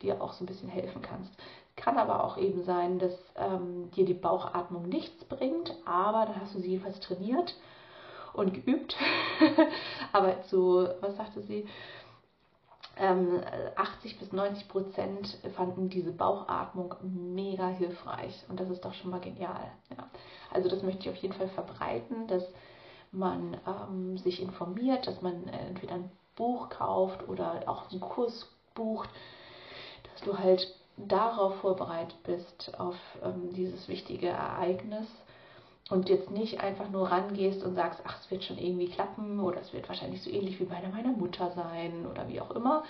dir 0.00 0.22
auch 0.22 0.32
so 0.32 0.44
ein 0.44 0.46
bisschen 0.46 0.68
helfen 0.68 1.02
kannst. 1.02 1.32
Kann 1.74 1.98
aber 1.98 2.24
auch 2.24 2.38
eben 2.38 2.62
sein, 2.62 2.98
dass 2.98 3.12
ähm, 3.36 3.90
dir 3.90 4.04
die 4.04 4.14
Bauchatmung 4.14 4.88
nichts 4.88 5.24
bringt, 5.24 5.74
aber 5.84 6.26
dann 6.26 6.40
hast 6.40 6.54
du 6.54 6.60
sie 6.60 6.70
jedenfalls 6.70 7.00
trainiert 7.00 7.56
und 8.34 8.54
geübt. 8.54 8.96
aber 10.12 10.42
zu, 10.44 10.88
was 11.00 11.16
sagte 11.16 11.42
sie, 11.42 11.66
80 12.96 14.12
ähm, 14.12 14.18
bis 14.20 14.32
90 14.32 14.68
Prozent 14.68 15.38
fanden 15.54 15.90
diese 15.90 16.12
Bauchatmung 16.12 16.94
mega 17.02 17.68
hilfreich 17.68 18.44
und 18.48 18.58
das 18.58 18.70
ist 18.70 18.84
doch 18.84 18.94
schon 18.94 19.10
mal 19.10 19.20
genial. 19.20 19.70
Ja. 19.90 20.08
Also 20.50 20.70
das 20.70 20.82
möchte 20.82 21.02
ich 21.02 21.10
auf 21.10 21.16
jeden 21.16 21.34
Fall 21.34 21.48
verbreiten, 21.48 22.26
dass 22.26 22.44
man 23.12 23.56
ähm, 23.66 24.18
sich 24.18 24.40
informiert, 24.40 25.06
dass 25.06 25.22
man 25.22 25.48
entweder 25.48 25.94
ein 25.94 26.10
Buch 26.36 26.68
kauft 26.68 27.28
oder 27.28 27.62
auch 27.66 27.90
einen 27.90 28.00
Kurs 28.00 28.48
bucht, 28.74 29.08
dass 30.12 30.22
du 30.22 30.38
halt 30.38 30.68
darauf 30.96 31.56
vorbereitet 31.56 32.22
bist, 32.22 32.72
auf 32.78 32.96
ähm, 33.22 33.52
dieses 33.52 33.88
wichtige 33.88 34.28
Ereignis 34.28 35.06
und 35.90 36.08
jetzt 36.08 36.30
nicht 36.30 36.60
einfach 36.60 36.88
nur 36.88 37.10
rangehst 37.10 37.62
und 37.62 37.74
sagst, 37.74 38.00
ach, 38.04 38.18
es 38.20 38.30
wird 38.30 38.44
schon 38.44 38.58
irgendwie 38.58 38.88
klappen 38.88 39.40
oder 39.40 39.60
es 39.60 39.72
wird 39.72 39.88
wahrscheinlich 39.88 40.22
so 40.22 40.30
ähnlich 40.30 40.58
wie 40.58 40.64
bei 40.64 40.80
meiner 40.88 41.12
Mutter 41.12 41.50
sein 41.52 42.06
oder 42.10 42.28
wie 42.28 42.40
auch 42.40 42.50
immer, 42.50 42.82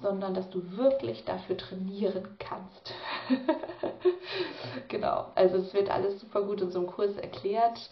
sondern 0.00 0.34
dass 0.34 0.48
du 0.50 0.76
wirklich 0.76 1.24
dafür 1.24 1.56
trainieren 1.56 2.36
kannst. 2.38 2.94
genau, 4.88 5.26
also 5.34 5.58
es 5.58 5.74
wird 5.74 5.90
alles 5.90 6.20
super 6.20 6.42
gut 6.42 6.60
in 6.60 6.70
so 6.70 6.78
einem 6.80 6.88
Kurs 6.88 7.16
erklärt 7.16 7.90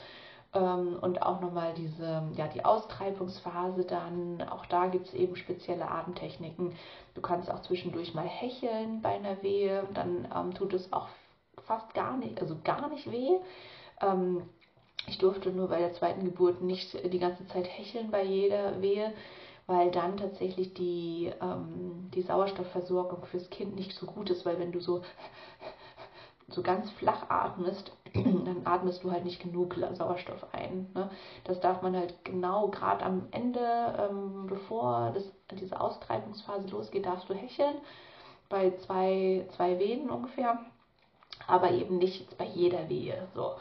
und 0.53 1.23
auch 1.23 1.41
nochmal 1.41 1.75
diese, 1.75 2.23
ja, 2.35 2.49
die 2.49 2.65
Austreibungsphase 2.65 3.85
dann, 3.85 4.43
auch 4.49 4.65
da 4.65 4.87
gibt 4.87 5.09
es 5.09 5.15
eben 5.15 5.37
spezielle 5.37 5.91
Atemtechniken. 5.91 6.73
Du 7.15 7.21
kannst 7.21 7.51
auch 7.51 7.61
zwischendurch 7.61 8.15
mal 8.15 8.27
hecheln 8.27 9.03
bei 9.03 9.11
einer 9.11 9.43
Wehe, 9.43 9.87
dann 9.93 10.27
ähm, 10.35 10.55
tut 10.55 10.73
es 10.73 10.91
auch 10.91 11.09
fast 11.67 11.93
gar 11.93 12.17
nicht, 12.17 12.41
also 12.41 12.57
gar 12.65 12.89
nicht 12.89 13.11
weh. 13.11 13.37
Ähm, 14.01 14.49
ich 15.07 15.19
durfte 15.19 15.51
nur 15.51 15.69
bei 15.69 15.79
der 15.79 15.93
zweiten 15.93 16.25
Geburt 16.25 16.63
nicht 16.63 17.13
die 17.13 17.19
ganze 17.19 17.47
Zeit 17.47 17.67
hecheln 17.67 18.11
bei 18.11 18.25
jeder 18.25 18.81
Wehe, 18.81 19.13
weil 19.67 19.91
dann 19.91 20.17
tatsächlich 20.17 20.73
die, 20.75 21.31
ähm, 21.43 22.11
die 22.15 22.23
Sauerstoffversorgung 22.23 23.27
fürs 23.27 23.51
Kind 23.51 23.77
nicht 23.77 23.93
so 23.93 24.07
gut 24.07 24.31
ist, 24.31 24.47
weil 24.47 24.59
wenn 24.59 24.73
du 24.73 24.81
so, 24.81 25.03
so 26.49 26.63
ganz 26.63 26.91
flach 26.93 27.29
atmest, 27.29 27.93
dann 28.15 28.63
atmest 28.65 29.05
du 29.05 29.13
halt 29.13 29.25
nicht 29.25 29.41
genug 29.41 29.75
Sauerstoff 29.93 30.47
ein. 30.53 30.87
Ne? 30.95 31.11
Das 31.45 31.61
darf 31.61 31.83
man 31.83 31.95
halt 31.95 32.25
genau 32.25 32.69
gerade 32.69 33.05
am 33.05 33.29
Ende, 33.31 34.09
ähm, 34.11 34.47
bevor 34.49 35.13
das, 35.15 35.25
diese 35.59 35.81
Austreibungsphase 35.81 36.69
losgeht, 36.69 37.07
darfst 37.07 37.29
du 37.29 37.35
hecheln, 37.35 37.77
bei 38.49 38.73
zwei, 38.87 39.47
zwei 39.57 39.79
Wehen 39.79 40.09
ungefähr, 40.09 40.59
aber 41.47 41.71
eben 41.71 41.99
nicht 41.99 42.37
bei 42.39 42.47
jeder 42.47 42.89
Wehe. 42.89 43.29
So. 43.35 43.53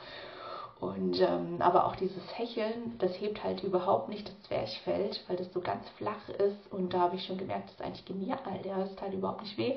Und 0.80 1.20
ähm, 1.20 1.58
aber 1.60 1.86
auch 1.88 1.96
dieses 1.96 2.38
Hecheln, 2.38 2.98
das 3.00 3.20
hebt 3.20 3.44
halt 3.44 3.64
überhaupt 3.64 4.10
nicht 4.10 4.30
das 4.30 4.42
Zwerchfell, 4.44 5.10
weil 5.28 5.36
das 5.36 5.52
so 5.52 5.60
ganz 5.60 5.90
flach 5.98 6.30
ist. 6.30 6.72
Und 6.72 6.94
da 6.94 7.00
habe 7.00 7.16
ich 7.16 7.26
schon 7.26 7.38
gemerkt, 7.38 7.70
das 7.70 7.76
ist 7.76 7.82
eigentlich 7.82 8.06
genial. 8.06 8.38
Ja, 8.64 8.78
das 8.78 8.96
tat 8.96 9.12
überhaupt 9.12 9.42
nicht 9.42 9.58
weh. 9.58 9.76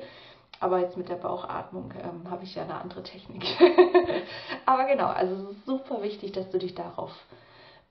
Aber 0.61 0.79
jetzt 0.79 0.95
mit 0.95 1.09
der 1.09 1.15
Bauchatmung 1.15 1.91
ähm, 2.01 2.29
habe 2.29 2.43
ich 2.43 2.55
ja 2.55 2.63
eine 2.63 2.75
andere 2.75 3.01
Technik. 3.03 3.43
aber 4.65 4.85
genau, 4.85 5.07
also 5.07 5.33
es 5.33 5.57
ist 5.57 5.65
super 5.65 6.01
wichtig, 6.03 6.31
dass 6.33 6.49
du 6.51 6.59
dich 6.59 6.75
darauf 6.75 7.11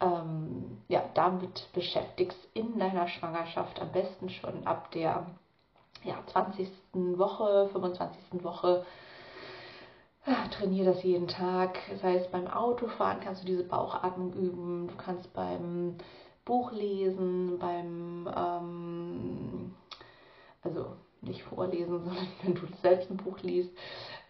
ähm, 0.01 0.79
ja, 0.89 1.03
damit 1.15 1.69
beschäftigst 1.75 2.39
in 2.55 2.79
deiner 2.79 3.09
Schwangerschaft. 3.09 3.83
Am 3.83 3.91
besten 3.91 4.31
schon 4.31 4.67
ab 4.67 4.91
der 4.93 5.27
ja, 6.05 6.15
20. 6.29 6.71
Woche, 6.93 7.69
25. 7.73 8.45
Woche 8.45 8.87
trainiere 10.53 10.95
das 10.95 11.03
jeden 11.03 11.29
Tag. 11.29 11.79
Sei 12.01 12.17
es 12.17 12.31
beim 12.31 12.47
Autofahren 12.47 13.21
kannst 13.21 13.43
du 13.43 13.47
diese 13.47 13.65
Bauchatmung 13.65 14.33
üben. 14.33 14.89
Du 14.89 14.95
kannst 14.97 15.33
beim 15.35 15.97
Buchlesen, 16.45 17.59
beim, 17.59 18.29
ähm, 18.37 19.75
also 20.63 20.97
nicht 21.23 21.43
vorlesen, 21.43 21.99
sondern 22.05 22.29
wenn 22.43 22.55
du 22.55 22.67
selbst 22.83 23.11
ein 23.11 23.17
Buch 23.17 23.39
liest. 23.41 23.71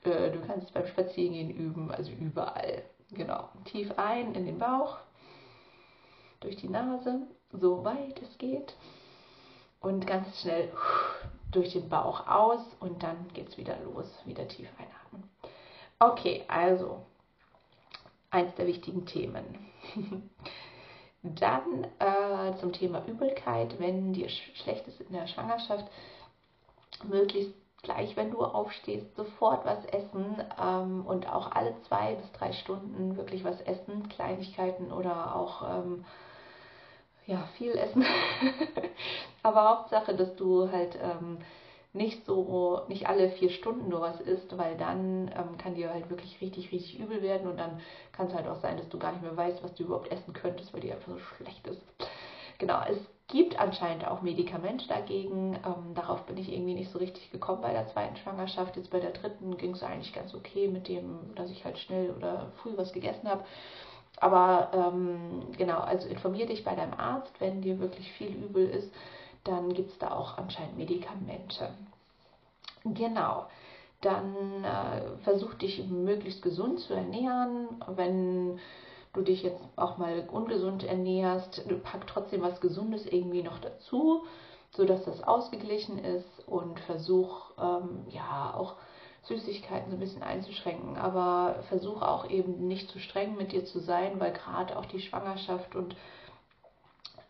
Äh, 0.04 0.30
du 0.30 0.40
kannst 0.47 0.73
beim 0.73 0.87
Spazierengehen 0.87 1.50
üben, 1.50 1.90
also 1.90 2.11
überall. 2.12 2.82
Genau. 3.12 3.49
Tief 3.64 3.92
ein 3.97 4.35
in 4.35 4.47
den 4.47 4.59
Bauch, 4.59 4.99
durch 6.40 6.56
die 6.56 6.68
Nase, 6.68 7.23
so 7.52 7.85
weit 7.85 8.20
es 8.23 8.38
geht. 8.38 8.76
Und 9.80 10.06
ganz 10.06 10.40
schnell 10.40 10.70
durch 11.50 11.73
den 11.73 11.88
Bauch 11.88 12.26
aus 12.26 12.61
und 12.80 13.02
dann 13.02 13.28
geht 13.32 13.49
es 13.49 13.56
wieder 13.56 13.76
los. 13.80 14.06
Wieder 14.25 14.47
tief 14.47 14.68
einatmen. 14.78 15.28
Okay, 15.99 16.44
also 16.49 17.00
eins 18.30 18.54
der 18.54 18.66
wichtigen 18.66 19.06
Themen. 19.06 19.44
Dann 21.23 21.85
äh, 21.99 22.56
zum 22.59 22.73
Thema 22.73 23.04
Übelkeit, 23.06 23.78
wenn 23.78 24.14
dir 24.14 24.28
schlecht 24.30 24.88
ist 24.88 25.00
in 25.02 25.12
der 25.12 25.26
Schwangerschaft, 25.26 25.87
möglichst 27.04 27.52
gleich, 27.83 28.16
wenn 28.16 28.30
du 28.30 28.45
aufstehst, 28.45 29.14
sofort 29.16 29.64
was 29.64 29.85
essen 29.87 30.42
ähm, 30.61 31.04
und 31.07 31.28
auch 31.33 31.50
alle 31.52 31.75
zwei 31.88 32.14
bis 32.14 32.30
drei 32.33 32.52
Stunden 32.52 33.16
wirklich 33.16 33.45
was 33.45 33.61
essen, 33.62 34.09
Kleinigkeiten 34.09 34.92
oder 34.92 35.35
auch 35.35 35.62
ähm, 35.62 36.04
ja, 37.26 37.47
viel 37.57 37.76
essen. 37.76 38.04
Aber 39.42 39.64
Hauptsache, 39.64 40.14
dass 40.14 40.35
du 40.37 40.71
halt 40.71 40.99
ähm, 41.00 41.38
nicht 41.92 42.25
so, 42.25 42.83
nicht 42.88 43.09
alle 43.09 43.30
vier 43.30 43.50
Stunden 43.50 43.88
nur 43.88 44.00
was 44.00 44.21
isst, 44.21 44.57
weil 44.59 44.76
dann 44.76 45.30
ähm, 45.37 45.57
kann 45.59 45.75
dir 45.75 45.92
halt 45.92 46.11
wirklich 46.11 46.40
richtig, 46.40 46.73
richtig 46.73 46.99
übel 46.99 47.23
werden 47.23 47.49
und 47.49 47.59
dann 47.59 47.80
kann 48.12 48.26
es 48.28 48.35
halt 48.35 48.47
auch 48.49 48.57
sein, 48.57 48.76
dass 48.76 48.88
du 48.88 48.99
gar 48.99 49.12
nicht 49.12 49.23
mehr 49.23 49.37
weißt, 49.37 49.62
was 49.62 49.75
du 49.75 49.85
überhaupt 49.85 50.11
essen 50.12 50.33
könntest, 50.33 50.73
weil 50.73 50.80
dir 50.80 50.95
einfach 50.95 51.12
so 51.12 51.19
schlecht 51.19 51.66
ist. 51.66 51.83
Genau, 52.59 52.80
es 52.88 52.99
gibt 53.30 53.58
anscheinend 53.58 54.06
auch 54.06 54.22
Medikamente 54.22 54.87
dagegen. 54.88 55.54
Ähm, 55.64 55.94
darauf 55.94 56.26
bin 56.26 56.37
ich 56.37 56.52
irgendwie 56.52 56.75
nicht 56.75 56.90
so 56.90 56.99
richtig 56.99 57.30
gekommen 57.32 57.62
bei 57.62 57.72
der 57.72 57.87
zweiten 57.88 58.16
Schwangerschaft. 58.16 58.76
Jetzt 58.76 58.90
bei 58.90 59.00
der 59.00 59.12
dritten 59.12 59.56
ging 59.56 59.72
es 59.72 59.82
eigentlich 59.82 60.12
ganz 60.12 60.34
okay 60.34 60.68
mit 60.68 60.88
dem, 60.88 61.34
dass 61.34 61.50
ich 61.50 61.64
halt 61.64 61.78
schnell 61.78 62.10
oder 62.10 62.52
früh 62.62 62.72
was 62.76 62.92
gegessen 62.92 63.28
habe. 63.28 63.44
Aber 64.18 64.70
ähm, 64.75 65.42
genau, 65.56 65.78
also 65.78 66.06
informier 66.08 66.46
dich 66.46 66.64
bei 66.64 66.75
deinem 66.75 66.94
Arzt, 66.94 67.32
wenn 67.40 67.62
dir 67.62 67.78
wirklich 67.78 68.12
viel 68.12 68.34
übel 68.34 68.68
ist 68.68 68.92
dann 69.44 69.72
gibt 69.72 69.92
es 69.92 69.99
da 69.99 70.10
auch 70.12 70.38
anscheinend 70.38 70.76
Medikamente. 70.76 71.70
Genau. 72.84 73.46
Dann 74.00 74.64
äh, 74.64 75.22
versuch 75.22 75.54
dich 75.54 75.87
möglichst 75.88 76.42
gesund 76.42 76.80
zu 76.80 76.94
ernähren. 76.94 77.68
Wenn 77.87 78.58
du 79.12 79.22
dich 79.22 79.42
jetzt 79.42 79.60
auch 79.76 79.98
mal 79.98 80.28
ungesund 80.30 80.84
ernährst, 80.84 81.62
pack 81.82 82.06
trotzdem 82.06 82.42
was 82.42 82.60
Gesundes 82.60 83.06
irgendwie 83.06 83.42
noch 83.42 83.58
dazu, 83.58 84.24
sodass 84.70 85.04
das 85.04 85.22
ausgeglichen 85.22 85.98
ist 85.98 86.46
und 86.46 86.78
versuch 86.80 87.50
ähm, 87.58 88.04
ja 88.08 88.54
auch 88.56 88.76
Süßigkeiten 89.22 89.90
so 89.90 89.96
ein 89.96 90.00
bisschen 90.00 90.22
einzuschränken, 90.22 90.96
aber 90.96 91.56
versuch 91.68 92.02
auch 92.02 92.30
eben 92.30 92.66
nicht 92.68 92.90
zu 92.90 92.98
streng 92.98 93.36
mit 93.36 93.52
dir 93.52 93.64
zu 93.64 93.80
sein, 93.80 94.18
weil 94.18 94.32
gerade 94.32 94.78
auch 94.78 94.86
die 94.86 95.00
Schwangerschaft 95.00 95.74
und 95.74 95.94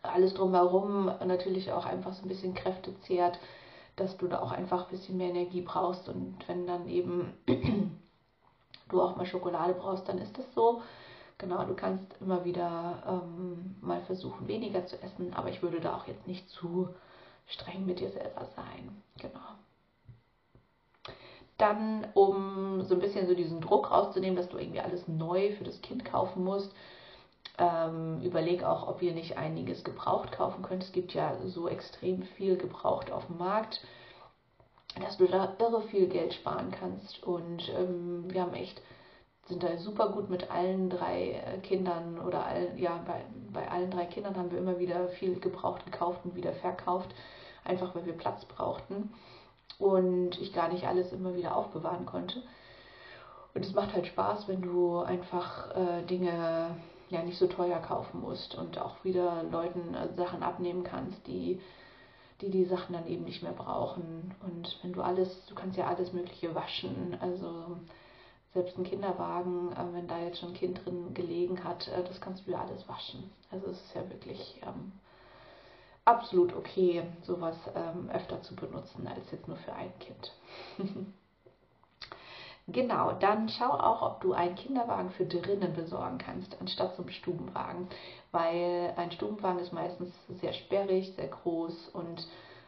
alles 0.03 0.33
drumherum 0.33 1.05
natürlich 1.25 1.71
auch 1.71 1.85
einfach 1.85 2.13
so 2.13 2.23
ein 2.23 2.29
bisschen 2.29 2.53
Kräfte 2.53 2.97
zehrt, 3.01 3.39
dass 3.95 4.17
du 4.17 4.27
da 4.27 4.41
auch 4.41 4.51
einfach 4.51 4.85
ein 4.85 4.91
bisschen 4.91 5.17
mehr 5.17 5.29
Energie 5.29 5.61
brauchst. 5.61 6.07
Und 6.09 6.37
wenn 6.47 6.65
dann 6.65 6.87
eben 6.87 7.33
du 8.89 9.01
auch 9.01 9.15
mal 9.15 9.25
Schokolade 9.25 9.73
brauchst, 9.73 10.07
dann 10.07 10.17
ist 10.17 10.37
das 10.37 10.45
so. 10.53 10.81
Genau, 11.41 11.63
du 11.63 11.73
kannst 11.73 12.05
immer 12.21 12.45
wieder 12.45 13.01
ähm, 13.07 13.75
mal 13.81 13.99
versuchen, 14.01 14.47
weniger 14.47 14.85
zu 14.85 15.01
essen, 15.01 15.33
aber 15.33 15.49
ich 15.49 15.63
würde 15.63 15.79
da 15.79 15.95
auch 15.95 16.05
jetzt 16.05 16.27
nicht 16.27 16.47
zu 16.47 16.87
streng 17.47 17.83
mit 17.87 17.99
dir 17.99 18.11
selber 18.11 18.45
sein. 18.55 19.01
Genau. 19.17 19.39
Dann, 21.57 22.05
um 22.13 22.83
so 22.83 22.93
ein 22.93 23.01
bisschen 23.01 23.27
so 23.27 23.33
diesen 23.33 23.59
Druck 23.59 23.89
rauszunehmen, 23.89 24.35
dass 24.35 24.49
du 24.49 24.59
irgendwie 24.59 24.81
alles 24.81 25.07
neu 25.07 25.51
für 25.55 25.63
das 25.63 25.81
Kind 25.81 26.05
kaufen 26.05 26.43
musst, 26.43 26.71
ähm, 27.57 28.21
überleg 28.21 28.63
auch, 28.63 28.87
ob 28.87 29.01
ihr 29.01 29.15
nicht 29.15 29.37
einiges 29.37 29.83
gebraucht 29.83 30.31
kaufen 30.31 30.61
könnt. 30.61 30.83
Es 30.83 30.91
gibt 30.91 31.15
ja 31.15 31.35
so 31.47 31.67
extrem 31.67 32.21
viel 32.21 32.55
gebraucht 32.55 33.11
auf 33.11 33.25
dem 33.25 33.39
Markt, 33.39 33.81
dass 34.99 35.17
du 35.17 35.25
da 35.25 35.55
irre 35.57 35.81
viel 35.81 36.07
Geld 36.07 36.35
sparen 36.35 36.69
kannst. 36.69 37.23
Und 37.23 37.67
ähm, 37.75 38.31
wir 38.31 38.41
haben 38.41 38.53
echt, 38.53 38.79
sind 39.51 39.63
da 39.63 39.77
super 39.77 40.09
gut 40.09 40.29
mit 40.29 40.49
allen 40.49 40.89
drei 40.89 41.31
äh, 41.31 41.57
Kindern 41.59 42.19
oder 42.19 42.45
allen, 42.45 42.77
ja, 42.77 43.03
bei, 43.05 43.21
bei 43.51 43.69
allen 43.69 43.91
drei 43.91 44.05
Kindern 44.05 44.35
haben 44.35 44.51
wir 44.51 44.57
immer 44.57 44.79
wieder 44.79 45.09
viel 45.09 45.39
gebraucht 45.39 45.85
gekauft 45.85 46.21
und 46.23 46.35
wieder 46.35 46.53
verkauft, 46.53 47.13
einfach 47.65 47.93
weil 47.93 48.05
wir 48.05 48.17
Platz 48.17 48.45
brauchten 48.45 49.13
und 49.77 50.39
ich 50.39 50.53
gar 50.53 50.69
nicht 50.69 50.87
alles 50.87 51.11
immer 51.11 51.35
wieder 51.35 51.55
aufbewahren 51.55 52.05
konnte. 52.05 52.41
Und 53.53 53.65
es 53.65 53.73
macht 53.73 53.93
halt 53.93 54.07
Spaß, 54.07 54.47
wenn 54.47 54.61
du 54.61 54.99
einfach 54.99 55.75
äh, 55.75 56.03
Dinge 56.03 56.75
ja 57.09 57.21
nicht 57.21 57.37
so 57.37 57.47
teuer 57.47 57.79
kaufen 57.79 58.21
musst 58.21 58.55
und 58.55 58.79
auch 58.79 59.03
wieder 59.03 59.43
Leuten 59.51 59.93
äh, 59.93 60.13
Sachen 60.15 60.43
abnehmen 60.43 60.83
kannst, 60.83 61.27
die, 61.27 61.59
die 62.39 62.49
die 62.49 62.63
Sachen 62.63 62.93
dann 62.93 63.07
eben 63.07 63.25
nicht 63.25 63.43
mehr 63.43 63.51
brauchen. 63.51 64.33
Und 64.41 64.79
wenn 64.81 64.93
du 64.93 65.01
alles, 65.01 65.45
du 65.47 65.55
kannst 65.55 65.77
ja 65.77 65.87
alles 65.87 66.13
Mögliche 66.13 66.55
waschen, 66.55 67.17
also 67.19 67.77
selbst 68.53 68.77
ein 68.77 68.83
Kinderwagen, 68.83 69.71
äh, 69.71 69.93
wenn 69.93 70.07
da 70.07 70.19
jetzt 70.19 70.39
schon 70.39 70.49
ein 70.49 70.55
Kind 70.55 70.85
drin 70.85 71.13
gelegen 71.13 71.63
hat, 71.63 71.87
äh, 71.87 72.03
das 72.03 72.19
kannst 72.21 72.47
du 72.47 72.51
ja 72.51 72.61
alles 72.61 72.87
waschen. 72.87 73.31
Also 73.51 73.67
es 73.67 73.81
ist 73.81 73.95
ja 73.95 74.09
wirklich 74.09 74.61
ähm, 74.63 74.91
absolut 76.05 76.55
okay, 76.55 77.03
sowas 77.23 77.57
ähm, 77.75 78.09
öfter 78.09 78.41
zu 78.41 78.55
benutzen 78.55 79.07
als 79.07 79.31
jetzt 79.31 79.47
nur 79.47 79.57
für 79.57 79.73
ein 79.73 79.91
Kind. 79.99 80.33
Genau, 82.67 83.11
dann 83.13 83.49
schau 83.49 83.71
auch, 83.71 84.01
ob 84.01 84.21
du 84.21 84.33
einen 84.33 84.55
Kinderwagen 84.55 85.09
für 85.11 85.25
drinnen 85.25 85.73
besorgen 85.73 86.19
kannst, 86.19 86.55
anstatt 86.61 86.95
zum 86.95 87.09
Stubenwagen. 87.09 87.87
Weil 88.31 88.93
ein 88.97 89.11
Stubenwagen 89.11 89.59
ist 89.59 89.73
meistens 89.73 90.13
sehr 90.39 90.53
sperrig, 90.53 91.11
sehr 91.15 91.27
groß 91.27 91.89
und 91.89 92.27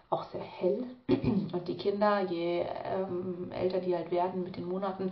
auch 0.09 0.23
sehr 0.25 0.41
hell. 0.41 0.85
Und 1.07 1.67
die 1.67 1.77
Kinder, 1.77 2.21
je 2.21 2.65
ähm, 2.83 3.51
älter 3.51 3.79
die 3.79 3.95
halt 3.95 4.11
werden 4.11 4.43
mit 4.43 4.57
den 4.57 4.67
Monaten, 4.67 5.11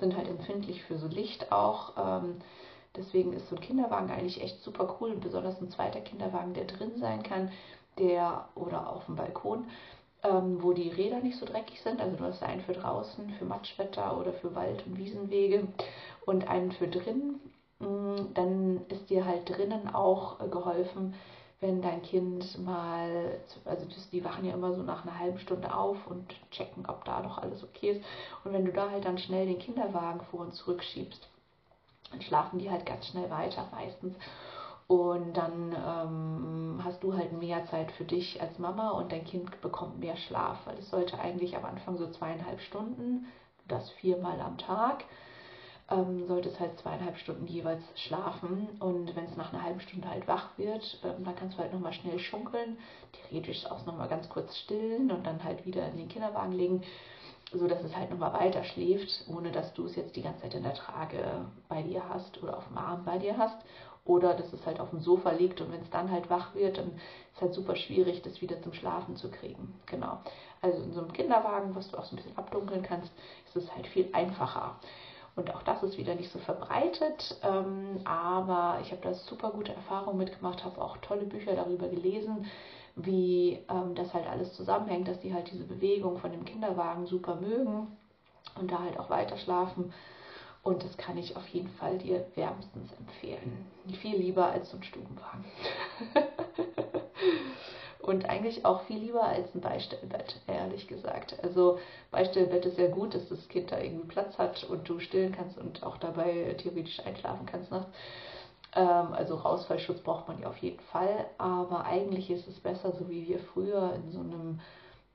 sind 0.00 0.16
halt 0.16 0.28
empfindlich 0.28 0.82
für 0.82 0.98
so 0.98 1.06
Licht 1.06 1.52
auch. 1.52 1.92
Ähm, 1.96 2.36
deswegen 2.96 3.32
ist 3.32 3.48
so 3.48 3.56
ein 3.56 3.60
Kinderwagen 3.60 4.10
eigentlich 4.10 4.40
echt 4.42 4.62
super 4.62 4.96
cool, 5.00 5.14
besonders 5.16 5.60
ein 5.60 5.70
zweiter 5.70 6.00
Kinderwagen, 6.00 6.54
der 6.54 6.64
drin 6.64 6.98
sein 6.98 7.22
kann, 7.22 7.50
der 7.98 8.48
oder 8.54 8.92
auf 8.92 9.06
dem 9.06 9.16
Balkon, 9.16 9.68
ähm, 10.22 10.62
wo 10.62 10.72
die 10.72 10.90
Räder 10.90 11.20
nicht 11.20 11.38
so 11.38 11.46
dreckig 11.46 11.80
sind. 11.82 12.00
Also 12.00 12.16
du 12.16 12.24
hast 12.24 12.42
einen 12.42 12.60
für 12.60 12.72
draußen, 12.72 13.30
für 13.30 13.44
Matschwetter 13.44 14.18
oder 14.18 14.32
für 14.32 14.54
Wald- 14.54 14.86
und 14.86 14.98
Wiesenwege 14.98 15.68
und 16.26 16.48
einen 16.48 16.72
für 16.72 16.88
drin. 16.88 17.40
Mm, 17.78 18.34
dann 18.34 18.80
ist 18.88 19.10
dir 19.10 19.24
halt 19.24 19.48
drinnen 19.48 19.94
auch 19.94 20.40
äh, 20.40 20.48
geholfen, 20.48 21.14
wenn 21.60 21.82
dein 21.82 22.02
Kind 22.02 22.58
mal, 22.64 23.38
also 23.66 23.86
die 24.12 24.24
wachen 24.24 24.46
ja 24.46 24.54
immer 24.54 24.74
so 24.74 24.82
nach 24.82 25.04
einer 25.04 25.18
halben 25.18 25.38
Stunde 25.38 25.74
auf 25.74 26.06
und 26.06 26.34
checken, 26.50 26.86
ob 26.86 27.04
da 27.04 27.20
noch 27.20 27.38
alles 27.38 27.62
okay 27.62 27.90
ist. 27.90 28.04
Und 28.44 28.52
wenn 28.52 28.64
du 28.64 28.72
da 28.72 28.90
halt 28.90 29.04
dann 29.04 29.18
schnell 29.18 29.46
den 29.46 29.58
Kinderwagen 29.58 30.20
vor 30.30 30.40
und 30.40 30.54
zurück 30.54 30.82
schiebst, 30.82 31.28
dann 32.10 32.22
schlafen 32.22 32.58
die 32.58 32.70
halt 32.70 32.86
ganz 32.86 33.06
schnell 33.06 33.30
weiter 33.30 33.68
meistens. 33.72 34.16
Und 34.88 35.34
dann 35.36 35.76
ähm, 35.86 36.80
hast 36.82 37.02
du 37.04 37.14
halt 37.14 37.32
mehr 37.32 37.64
Zeit 37.66 37.92
für 37.92 38.04
dich 38.04 38.40
als 38.40 38.58
Mama 38.58 38.90
und 38.90 39.12
dein 39.12 39.24
Kind 39.24 39.60
bekommt 39.60 40.00
mehr 40.00 40.16
Schlaf, 40.16 40.58
weil 40.64 40.78
es 40.78 40.90
sollte 40.90 41.20
eigentlich 41.20 41.56
am 41.56 41.64
Anfang 41.64 41.96
so 41.96 42.10
zweieinhalb 42.10 42.60
Stunden, 42.60 43.26
das 43.68 43.88
viermal 43.90 44.40
am 44.40 44.58
Tag, 44.58 45.04
ähm, 45.90 46.26
solltest 46.26 46.60
halt 46.60 46.78
zweieinhalb 46.78 47.18
Stunden 47.18 47.46
jeweils 47.46 47.82
schlafen. 47.96 48.68
Und 48.78 49.14
wenn 49.16 49.24
es 49.24 49.36
nach 49.36 49.52
einer 49.52 49.62
halben 49.62 49.80
Stunde 49.80 50.08
halt 50.08 50.26
wach 50.28 50.56
wird, 50.56 51.00
ähm, 51.04 51.24
dann 51.24 51.36
kannst 51.36 51.58
du 51.58 51.62
halt 51.62 51.72
nochmal 51.72 51.92
schnell 51.92 52.18
schunkeln, 52.18 52.78
theoretisch 53.12 53.66
auch 53.66 53.84
nochmal 53.86 54.08
ganz 54.08 54.28
kurz 54.28 54.56
stillen 54.58 55.10
und 55.10 55.26
dann 55.26 55.42
halt 55.42 55.66
wieder 55.66 55.86
in 55.88 55.96
den 55.96 56.08
Kinderwagen 56.08 56.52
legen, 56.52 56.82
so 57.52 57.66
dass 57.66 57.82
es 57.82 57.96
halt 57.96 58.10
nochmal 58.10 58.32
weiter 58.32 58.62
schläft, 58.62 59.24
ohne 59.28 59.50
dass 59.50 59.72
du 59.74 59.86
es 59.86 59.96
jetzt 59.96 60.14
die 60.14 60.22
ganze 60.22 60.42
Zeit 60.42 60.54
in 60.54 60.62
der 60.62 60.74
Trage 60.74 61.46
bei 61.68 61.82
dir 61.82 62.08
hast 62.08 62.40
oder 62.42 62.56
auf 62.56 62.68
dem 62.68 62.78
Arm 62.78 63.04
bei 63.04 63.18
dir 63.18 63.36
hast 63.36 63.56
oder 64.04 64.34
dass 64.34 64.52
es 64.52 64.64
halt 64.66 64.80
auf 64.80 64.90
dem 64.90 65.00
Sofa 65.00 65.32
liegt 65.32 65.60
und 65.60 65.72
wenn 65.72 65.82
es 65.82 65.90
dann 65.90 66.10
halt 66.10 66.30
wach 66.30 66.54
wird, 66.54 66.78
dann 66.78 66.92
ist 66.92 67.36
es 67.36 67.40
halt 67.40 67.54
super 67.54 67.76
schwierig, 67.76 68.22
das 68.22 68.40
wieder 68.40 68.60
zum 68.62 68.72
Schlafen 68.72 69.16
zu 69.16 69.30
kriegen. 69.30 69.74
Genau. 69.86 70.18
Also 70.62 70.82
in 70.82 70.92
so 70.92 71.00
einem 71.00 71.12
Kinderwagen, 71.12 71.74
was 71.74 71.90
du 71.90 71.98
auch 71.98 72.04
so 72.04 72.14
ein 72.14 72.16
bisschen 72.16 72.38
abdunkeln 72.38 72.82
kannst, 72.82 73.10
ist 73.46 73.56
es 73.56 73.74
halt 73.74 73.86
viel 73.88 74.08
einfacher. 74.12 74.76
Und 75.36 75.54
auch 75.54 75.62
das 75.62 75.82
ist 75.82 75.96
wieder 75.96 76.14
nicht 76.14 76.30
so 76.32 76.38
verbreitet, 76.40 77.38
ähm, 77.42 78.00
aber 78.04 78.78
ich 78.82 78.90
habe 78.90 79.00
da 79.02 79.14
super 79.14 79.50
gute 79.50 79.72
Erfahrungen 79.72 80.18
mitgemacht, 80.18 80.64
habe 80.64 80.82
auch 80.82 80.96
tolle 80.98 81.24
Bücher 81.24 81.54
darüber 81.54 81.88
gelesen, 81.88 82.46
wie 82.96 83.64
ähm, 83.68 83.94
das 83.94 84.12
halt 84.12 84.26
alles 84.26 84.54
zusammenhängt, 84.54 85.08
dass 85.08 85.20
die 85.20 85.32
halt 85.32 85.50
diese 85.50 85.64
Bewegung 85.64 86.18
von 86.18 86.32
dem 86.32 86.44
Kinderwagen 86.44 87.06
super 87.06 87.36
mögen 87.36 87.86
und 88.56 88.72
da 88.72 88.80
halt 88.80 88.98
auch 88.98 89.08
weiter 89.08 89.36
schlafen. 89.36 89.92
Und 90.62 90.84
das 90.84 90.96
kann 90.98 91.16
ich 91.16 91.36
auf 91.36 91.46
jeden 91.48 91.70
Fall 91.70 91.96
dir 91.98 92.26
wärmstens 92.34 92.92
empfehlen. 92.92 93.64
Viel 94.00 94.16
lieber 94.16 94.46
als 94.46 94.68
so 94.70 94.76
ein 94.76 94.82
Stubenwagen. 94.82 95.44
und 98.10 98.28
eigentlich 98.28 98.64
auch 98.64 98.82
viel 98.82 98.98
lieber 98.98 99.22
als 99.22 99.54
ein 99.54 99.60
Beistellbett, 99.60 100.40
ehrlich 100.48 100.88
gesagt. 100.88 101.36
Also 101.42 101.78
Beistellbett 102.10 102.66
ist 102.66 102.76
ja 102.76 102.88
gut, 102.88 103.14
dass 103.14 103.28
das 103.28 103.48
Kind 103.48 103.70
da 103.70 103.78
irgendwie 103.78 104.08
Platz 104.08 104.36
hat 104.36 104.64
und 104.64 104.88
du 104.88 104.98
stillen 104.98 105.32
kannst 105.32 105.56
und 105.56 105.82
auch 105.84 105.96
dabei 105.96 106.54
theoretisch 106.58 107.00
einschlafen 107.06 107.46
kannst 107.46 107.70
nachts. 107.70 107.88
Ähm, 108.74 109.12
also 109.12 109.36
Rausfallschutz 109.36 110.00
braucht 110.00 110.26
man 110.26 110.40
ja 110.40 110.48
auf 110.48 110.56
jeden 110.56 110.80
Fall, 110.92 111.26
aber 111.38 111.84
eigentlich 111.84 112.30
ist 112.30 112.48
es 112.48 112.58
besser, 112.58 112.92
so 112.92 113.08
wie 113.08 113.28
wir 113.28 113.38
früher 113.38 113.94
in 113.94 114.10
so 114.10 114.20
einem 114.20 114.60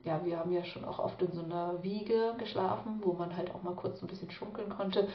ja, 0.04 0.24
wir 0.24 0.38
haben 0.38 0.52
ja 0.52 0.64
schon 0.64 0.84
auch 0.84 1.00
oft 1.00 1.20
in 1.20 1.32
so 1.32 1.42
einer 1.42 1.82
Wiege 1.82 2.34
geschlafen, 2.38 3.00
wo 3.02 3.12
man 3.14 3.36
halt 3.36 3.52
auch 3.52 3.64
mal 3.64 3.74
kurz 3.74 4.00
ein 4.00 4.06
bisschen 4.06 4.30
schunkeln 4.30 4.68
konnte, 4.68 5.08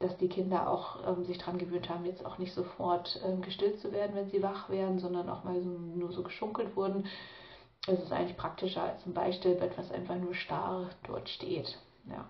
dass 0.00 0.16
die 0.16 0.28
Kinder 0.28 0.68
auch 0.68 1.06
ähm, 1.06 1.24
sich 1.24 1.38
daran 1.38 1.58
gewöhnt 1.58 1.88
haben, 1.88 2.06
jetzt 2.06 2.24
auch 2.24 2.38
nicht 2.38 2.54
sofort 2.54 3.20
ähm, 3.24 3.42
gestillt 3.42 3.80
zu 3.80 3.92
werden, 3.92 4.16
wenn 4.16 4.30
sie 4.30 4.42
wach 4.42 4.70
werden, 4.70 4.98
sondern 4.98 5.28
auch 5.28 5.44
mal 5.44 5.62
so, 5.62 5.68
nur 5.68 6.10
so 6.10 6.22
geschunkelt 6.22 6.74
wurden. 6.74 7.06
Es 7.86 8.00
ist 8.00 8.10
eigentlich 8.10 8.36
praktischer 8.36 8.82
als 8.82 9.06
ein 9.06 9.14
Beistellbett, 9.14 9.76
was 9.76 9.92
einfach 9.92 10.16
nur 10.16 10.34
starr 10.34 10.88
dort 11.06 11.28
steht. 11.28 11.78
Ja. 12.06 12.24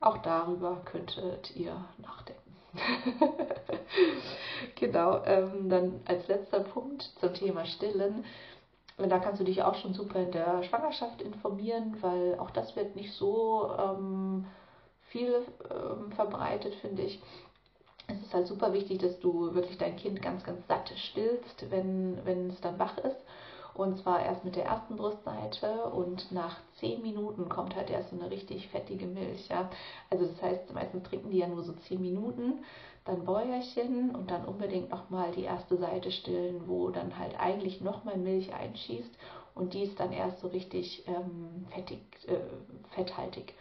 Auch 0.00 0.18
darüber 0.18 0.82
könntet 0.84 1.54
ihr 1.54 1.84
nachdenken. 1.98 2.56
genau, 4.74 5.22
ähm, 5.24 5.68
dann 5.68 6.00
als 6.06 6.26
letzter 6.26 6.60
Punkt 6.60 7.02
zum 7.20 7.32
Thema 7.34 7.64
Stillen 7.64 8.24
da 8.98 9.18
kannst 9.18 9.40
du 9.40 9.44
dich 9.44 9.62
auch 9.62 9.74
schon 9.76 9.94
super 9.94 10.20
in 10.20 10.32
der 10.32 10.62
Schwangerschaft 10.64 11.22
informieren, 11.22 11.96
weil 12.02 12.38
auch 12.38 12.50
das 12.50 12.76
wird 12.76 12.94
nicht 12.94 13.12
so 13.14 13.70
ähm, 13.78 14.46
viel 15.12 15.46
ähm, 15.70 16.10
verbreitet, 16.12 16.74
finde 16.76 17.02
ich. 17.02 17.20
Es 18.08 18.20
ist 18.20 18.34
halt 18.34 18.46
super 18.46 18.72
wichtig, 18.72 18.98
dass 18.98 19.18
du 19.20 19.54
wirklich 19.54 19.78
dein 19.78 19.96
Kind 19.96 20.20
ganz, 20.20 20.42
ganz 20.42 20.66
satt 20.66 20.92
stillst, 20.96 21.70
wenn, 21.70 22.18
wenn 22.24 22.50
es 22.50 22.60
dann 22.60 22.78
wach 22.78 22.98
ist. 22.98 23.16
Und 23.74 23.96
zwar 23.98 24.22
erst 24.22 24.44
mit 24.44 24.56
der 24.56 24.66
ersten 24.66 24.96
Brustseite 24.96 25.84
und 25.84 26.30
nach 26.30 26.56
zehn 26.78 27.00
Minuten 27.00 27.48
kommt 27.48 27.74
halt 27.74 27.88
erst 27.88 28.10
so 28.10 28.16
eine 28.16 28.30
richtig 28.30 28.68
fettige 28.68 29.06
Milch. 29.06 29.48
Ja? 29.48 29.70
Also 30.10 30.26
das 30.26 30.42
heißt, 30.42 30.74
meistens 30.74 31.04
trinken 31.04 31.30
die 31.30 31.38
ja 31.38 31.46
nur 31.46 31.62
so 31.62 31.72
zehn 31.72 32.00
Minuten 32.00 32.64
dann 33.04 33.24
Bäuerchen 33.24 34.14
und 34.14 34.30
dann 34.30 34.44
unbedingt 34.44 34.90
nochmal 34.90 35.32
die 35.32 35.44
erste 35.44 35.76
Seite 35.76 36.12
stillen, 36.12 36.68
wo 36.68 36.90
dann 36.90 37.18
halt 37.18 37.38
eigentlich 37.38 37.80
nochmal 37.80 38.16
Milch 38.16 38.54
einschießt 38.54 39.10
und 39.54 39.74
die 39.74 39.82
ist 39.82 39.98
dann 39.98 40.12
erst 40.12 40.40
so 40.40 40.48
richtig 40.48 41.04
ähm, 41.08 41.66
fettig, 41.70 42.00
äh, 42.28 42.38
fetthaltig. 42.94 43.54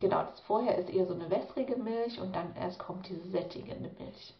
Genau, 0.00 0.22
das 0.22 0.40
vorher 0.40 0.78
ist 0.78 0.90
eher 0.90 1.06
so 1.06 1.14
eine 1.14 1.30
wässrige 1.30 1.76
Milch 1.76 2.20
und 2.20 2.34
dann 2.34 2.54
erst 2.56 2.78
kommt 2.78 3.08
diese 3.08 3.28
sättigende 3.30 3.90
Milch. 3.98 4.34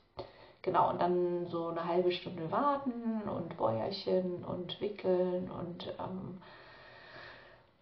Genau, 0.62 0.90
und 0.90 1.00
dann 1.00 1.46
so 1.48 1.68
eine 1.68 1.84
halbe 1.84 2.12
Stunde 2.12 2.50
warten 2.50 3.22
und 3.28 3.56
Bäuerchen 3.56 4.44
und 4.44 4.80
wickeln 4.80 5.50
und 5.50 5.94
ähm, 5.98 6.40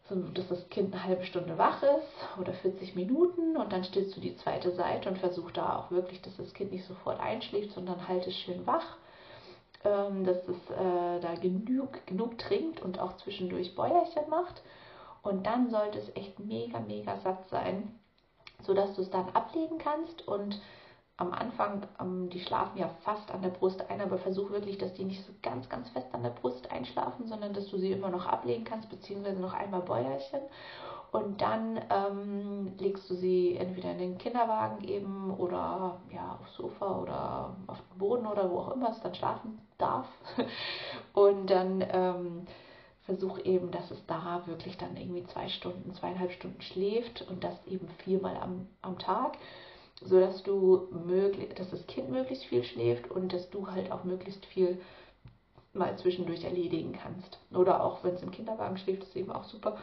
so, 0.09 0.15
dass 0.35 0.49
das 0.49 0.69
Kind 0.69 0.95
eine 0.95 1.05
halbe 1.05 1.25
Stunde 1.25 1.59
wach 1.59 1.83
ist 1.83 2.39
oder 2.41 2.53
40 2.53 2.95
Minuten 2.95 3.57
und 3.57 3.73
dann 3.73 3.85
stillst 3.85 4.17
du 4.17 4.21
die 4.21 4.37
zweite 4.37 4.73
Seite 4.73 5.09
und 5.09 5.19
versuch 5.19 5.51
da 5.51 5.77
auch 5.77 5.91
wirklich, 5.91 6.23
dass 6.23 6.37
das 6.37 6.55
Kind 6.55 6.73
nicht 6.73 6.85
sofort 6.87 7.19
einschläft, 7.21 7.73
sondern 7.73 8.07
halt 8.07 8.27
es 8.27 8.37
schön 8.37 8.67
wach, 8.67 8.97
ähm, 9.85 10.25
dass 10.25 10.47
es 10.49 10.71
äh, 10.71 11.21
da 11.21 11.35
genug, 11.35 12.07
genug 12.07 12.39
trinkt 12.39 12.81
und 12.83 13.01
auch 13.01 13.17
zwischendurch 13.17 13.75
Bäuerchen 13.75 14.29
macht. 14.31 14.63
Und 15.27 15.45
dann 15.45 15.71
sollte 15.71 15.99
es 15.99 16.15
echt 16.15 16.39
mega, 16.39 16.79
mega 16.79 17.17
satt 17.17 17.49
sein, 17.49 17.99
sodass 18.63 18.95
du 18.95 19.03
es 19.03 19.11
dann 19.11 19.29
ablegen 19.31 19.79
kannst 19.79 20.27
und 20.29 20.61
am 21.17 21.33
Anfang, 21.33 21.85
ähm, 21.99 22.31
die 22.31 22.39
schlafen 22.39 22.79
ja 22.79 22.89
fast 23.03 23.33
an 23.33 23.43
der 23.43 23.49
Brust 23.49 23.83
ein, 23.91 24.01
aber 24.01 24.19
versuch 24.19 24.51
wirklich, 24.51 24.79
dass 24.79 24.95
die 24.95 25.05
nicht 25.05 25.25
so 25.27 25.33
ganz, 25.43 25.69
ganz 25.69 25.89
fest 25.89 26.07
an 26.13 26.23
der 26.23 26.31
Brust 26.31 26.71
einschlafen, 26.71 27.27
sondern 27.27 27.55
dass 27.55 27.69
du 27.71 27.77
sie 27.77 27.91
immer 27.91 28.11
noch 28.11 28.27
ablegen 28.27 28.63
kannst, 28.63 28.89
beziehungsweise 28.89 29.41
noch 29.41 29.53
einmal 29.53 29.81
Bäuerchen. 29.81 30.43
Und 31.11 31.41
dann 31.41 31.81
ähm, 31.91 32.75
legst 32.79 33.11
du 33.11 33.15
sie 33.15 33.57
entweder 33.57 33.93
in 33.93 33.99
den 33.99 34.19
Kinderwagen 34.19 34.85
eben 34.85 35.35
oder 35.35 36.01
ja, 36.15 36.39
aufs 36.41 36.55
Sofa 36.55 37.01
oder 37.01 37.57
auf 37.67 37.79
den 37.81 37.99
Boden 37.99 38.27
oder 38.27 38.49
wo 38.49 38.59
auch 38.59 38.73
immer 38.73 38.91
es 38.91 39.01
dann 39.01 39.15
schlafen 39.15 39.59
darf. 39.79 40.07
Und 41.15 41.51
dann 41.51 41.83
ähm, 41.91 42.47
versuch 43.07 43.39
eben, 43.45 43.71
dass 43.71 43.91
es 43.91 44.05
da 44.07 44.43
wirklich 44.47 44.77
dann 44.77 44.97
irgendwie 44.97 45.25
zwei 45.25 45.49
Stunden, 45.49 45.95
zweieinhalb 45.95 46.33
Stunden 46.33 46.61
schläft 46.61 47.23
und 47.31 47.43
das 47.43 47.55
eben 47.67 47.89
viermal 48.05 48.37
am, 48.37 48.67
am 48.83 48.99
Tag 48.99 49.39
so 50.03 50.21
dass 50.21 50.43
du 50.43 50.89
möglich, 51.07 51.55
dass 51.55 51.71
das 51.71 51.87
Kind 51.87 52.11
möglichst 52.11 52.45
viel 52.45 52.65
schläft 52.65 53.11
und 53.11 53.33
dass 53.33 53.49
du 53.51 53.69
halt 53.69 53.91
auch 53.91 54.05
möglichst 54.05 54.45
viel 54.47 54.79
mal 55.73 55.97
zwischendurch 55.99 56.45
erledigen 56.45 56.93
kannst. 56.93 57.39
Oder 57.53 57.83
auch 57.83 58.03
wenn 58.05 58.15
es 58.15 58.23
im 58.23 58.31
Kinderwagen 58.31 58.79
schläft, 58.79 59.03
ist 59.03 59.17
eben 59.17 59.33
auch 59.33 59.45
super. 59.45 59.79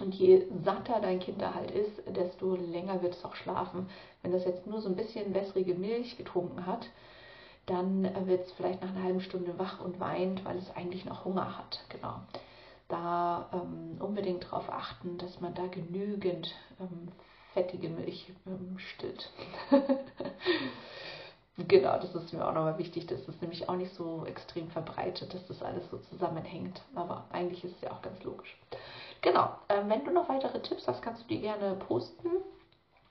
Und 0.00 0.14
je 0.14 0.46
satter 0.64 1.00
dein 1.00 1.20
Kind 1.20 1.40
da 1.40 1.54
halt 1.54 1.70
ist, 1.70 2.02
desto 2.16 2.56
länger 2.56 3.02
wird 3.02 3.14
es 3.14 3.24
auch 3.24 3.36
schlafen. 3.36 3.88
Wenn 4.22 4.32
das 4.32 4.44
jetzt 4.44 4.66
nur 4.66 4.80
so 4.80 4.88
ein 4.88 4.96
bisschen 4.96 5.34
wässrige 5.34 5.74
Milch 5.74 6.16
getrunken 6.16 6.66
hat, 6.66 6.88
dann 7.66 8.26
wird 8.26 8.46
es 8.46 8.52
vielleicht 8.52 8.82
nach 8.82 8.90
einer 8.90 9.04
halben 9.04 9.20
Stunde 9.20 9.58
wach 9.58 9.80
und 9.80 9.98
weint, 10.00 10.44
weil 10.44 10.58
es 10.58 10.70
eigentlich 10.76 11.04
noch 11.04 11.24
Hunger 11.24 11.56
hat. 11.58 11.80
Genau. 11.88 12.20
Da 12.88 13.48
ähm, 13.52 13.96
unbedingt 14.00 14.44
darauf 14.44 14.70
achten, 14.70 15.16
dass 15.18 15.40
man 15.40 15.54
da 15.54 15.66
genügend 15.66 16.54
ähm, 16.78 17.08
fettige 17.54 17.88
Milch 17.88 18.32
ähm, 18.46 18.78
stillt. 18.78 19.30
genau, 21.56 21.98
das 21.98 22.14
ist 22.14 22.32
mir 22.34 22.46
auch 22.46 22.52
nochmal 22.52 22.78
wichtig. 22.78 23.06
Das 23.06 23.26
ist 23.26 23.40
nämlich 23.40 23.68
auch 23.68 23.76
nicht 23.76 23.94
so 23.94 24.26
extrem 24.26 24.68
verbreitet, 24.68 25.32
dass 25.32 25.46
das 25.46 25.62
alles 25.62 25.88
so 25.90 25.98
zusammenhängt. 26.10 26.82
Aber 26.94 27.24
eigentlich 27.32 27.64
ist 27.64 27.76
es 27.76 27.80
ja 27.80 27.92
auch 27.92 28.02
ganz 28.02 28.22
logisch. 28.22 28.58
Genau, 29.22 29.48
ähm, 29.70 29.88
wenn 29.88 30.04
du 30.04 30.10
noch 30.10 30.28
weitere 30.28 30.60
Tipps 30.60 30.86
hast, 30.86 31.00
kannst 31.00 31.22
du 31.22 31.28
die 31.28 31.40
gerne 31.40 31.76
posten. 31.76 32.28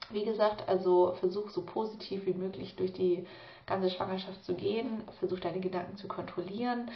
Wie 0.10 0.26
gesagt, 0.26 0.68
also 0.68 1.14
versuch 1.20 1.50
so 1.50 1.62
positiv 1.64 2.26
wie 2.26 2.34
möglich 2.34 2.76
durch 2.76 2.94
die 2.94 3.26
ganze 3.66 3.90
Schwangerschaft 3.90 4.44
zu 4.44 4.54
gehen. 4.54 5.04
Versuch 5.20 5.40
deine 5.40 5.60
Gedanken 5.60 5.98
zu 5.98 6.08
kontrollieren 6.08 6.92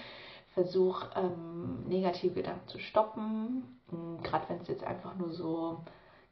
versuch 0.57 1.05
ähm, 1.15 1.83
negative 1.87 2.33
Gedanken 2.33 2.67
zu 2.67 2.79
stoppen. 2.79 3.77
Hm, 3.91 4.23
Gerade 4.23 4.49
wenn 4.49 4.57
es 4.59 4.67
jetzt 4.67 4.83
einfach 4.83 5.15
nur 5.15 5.31
so 5.31 5.81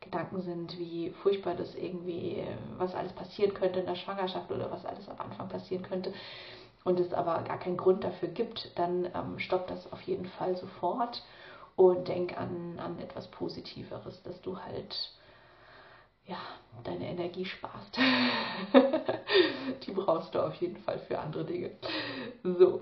Gedanken 0.02 0.42
sind, 0.42 0.80
wie 0.80 1.12
furchtbar 1.22 1.54
das 1.54 1.76
irgendwie, 1.76 2.44
was 2.80 2.96
alles 2.96 3.14
passieren 3.14 3.54
könnte 3.54 3.82
in 3.82 3.86
der 3.86 3.96
Schwangerschaft 3.96 4.52
oder 4.52 4.72
was 4.72 4.84
alles 4.84 5.08
am 5.10 5.20
Anfang 5.20 5.48
passieren 5.48 5.84
könnte 5.84 6.12
und 6.84 7.00
es 7.00 7.14
aber 7.14 7.44
gar 7.44 7.60
keinen 7.60 7.78
Grund 7.78 8.04
dafür 8.04 8.30
gibt, 8.30 8.72
dann 8.80 9.06
ähm, 9.14 9.38
stopp 9.38 9.68
das 9.68 9.92
auf 9.94 10.02
jeden 10.02 10.26
Fall 10.26 10.58
sofort 10.58 11.22
und 11.76 12.08
denk 12.08 12.36
an, 12.36 12.80
an 12.80 12.98
etwas 13.00 13.28
Positiveres, 13.28 14.24
dass 14.24 14.42
du 14.42 14.58
halt 14.58 15.12
ja, 16.28 16.38
deine 16.84 17.08
Energie 17.08 17.46
sparst. 17.46 17.98
Die 19.86 19.92
brauchst 19.92 20.34
du 20.34 20.40
auf 20.40 20.56
jeden 20.56 20.78
Fall 20.78 21.00
für 21.00 21.20
andere 21.20 21.46
Dinge. 21.46 21.72
So, 22.44 22.82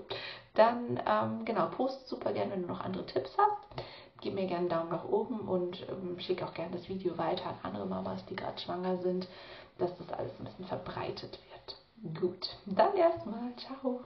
dann 0.54 1.00
ähm, 1.06 1.44
genau, 1.44 1.66
post 1.68 2.08
super 2.08 2.32
gerne, 2.32 2.52
wenn 2.52 2.62
du 2.62 2.68
noch 2.68 2.80
andere 2.80 3.06
Tipps 3.06 3.36
hast. 3.36 3.84
Gib 4.20 4.34
mir 4.34 4.46
gerne 4.46 4.60
einen 4.60 4.68
Daumen 4.68 4.90
nach 4.90 5.04
oben 5.04 5.40
und 5.40 5.86
ähm, 5.88 6.18
schick 6.20 6.42
auch 6.42 6.54
gerne 6.54 6.76
das 6.76 6.88
Video 6.88 7.18
weiter 7.18 7.50
an 7.50 7.56
andere 7.62 7.86
Mamas, 7.86 8.24
die 8.26 8.36
gerade 8.36 8.58
schwanger 8.58 8.98
sind, 8.98 9.28
dass 9.78 9.96
das 9.98 10.10
alles 10.12 10.32
ein 10.38 10.44
bisschen 10.44 10.66
verbreitet 10.66 11.38
wird. 11.50 12.20
Gut, 12.20 12.56
dann 12.66 12.94
erstmal. 12.96 13.54
Ciao. 13.56 14.00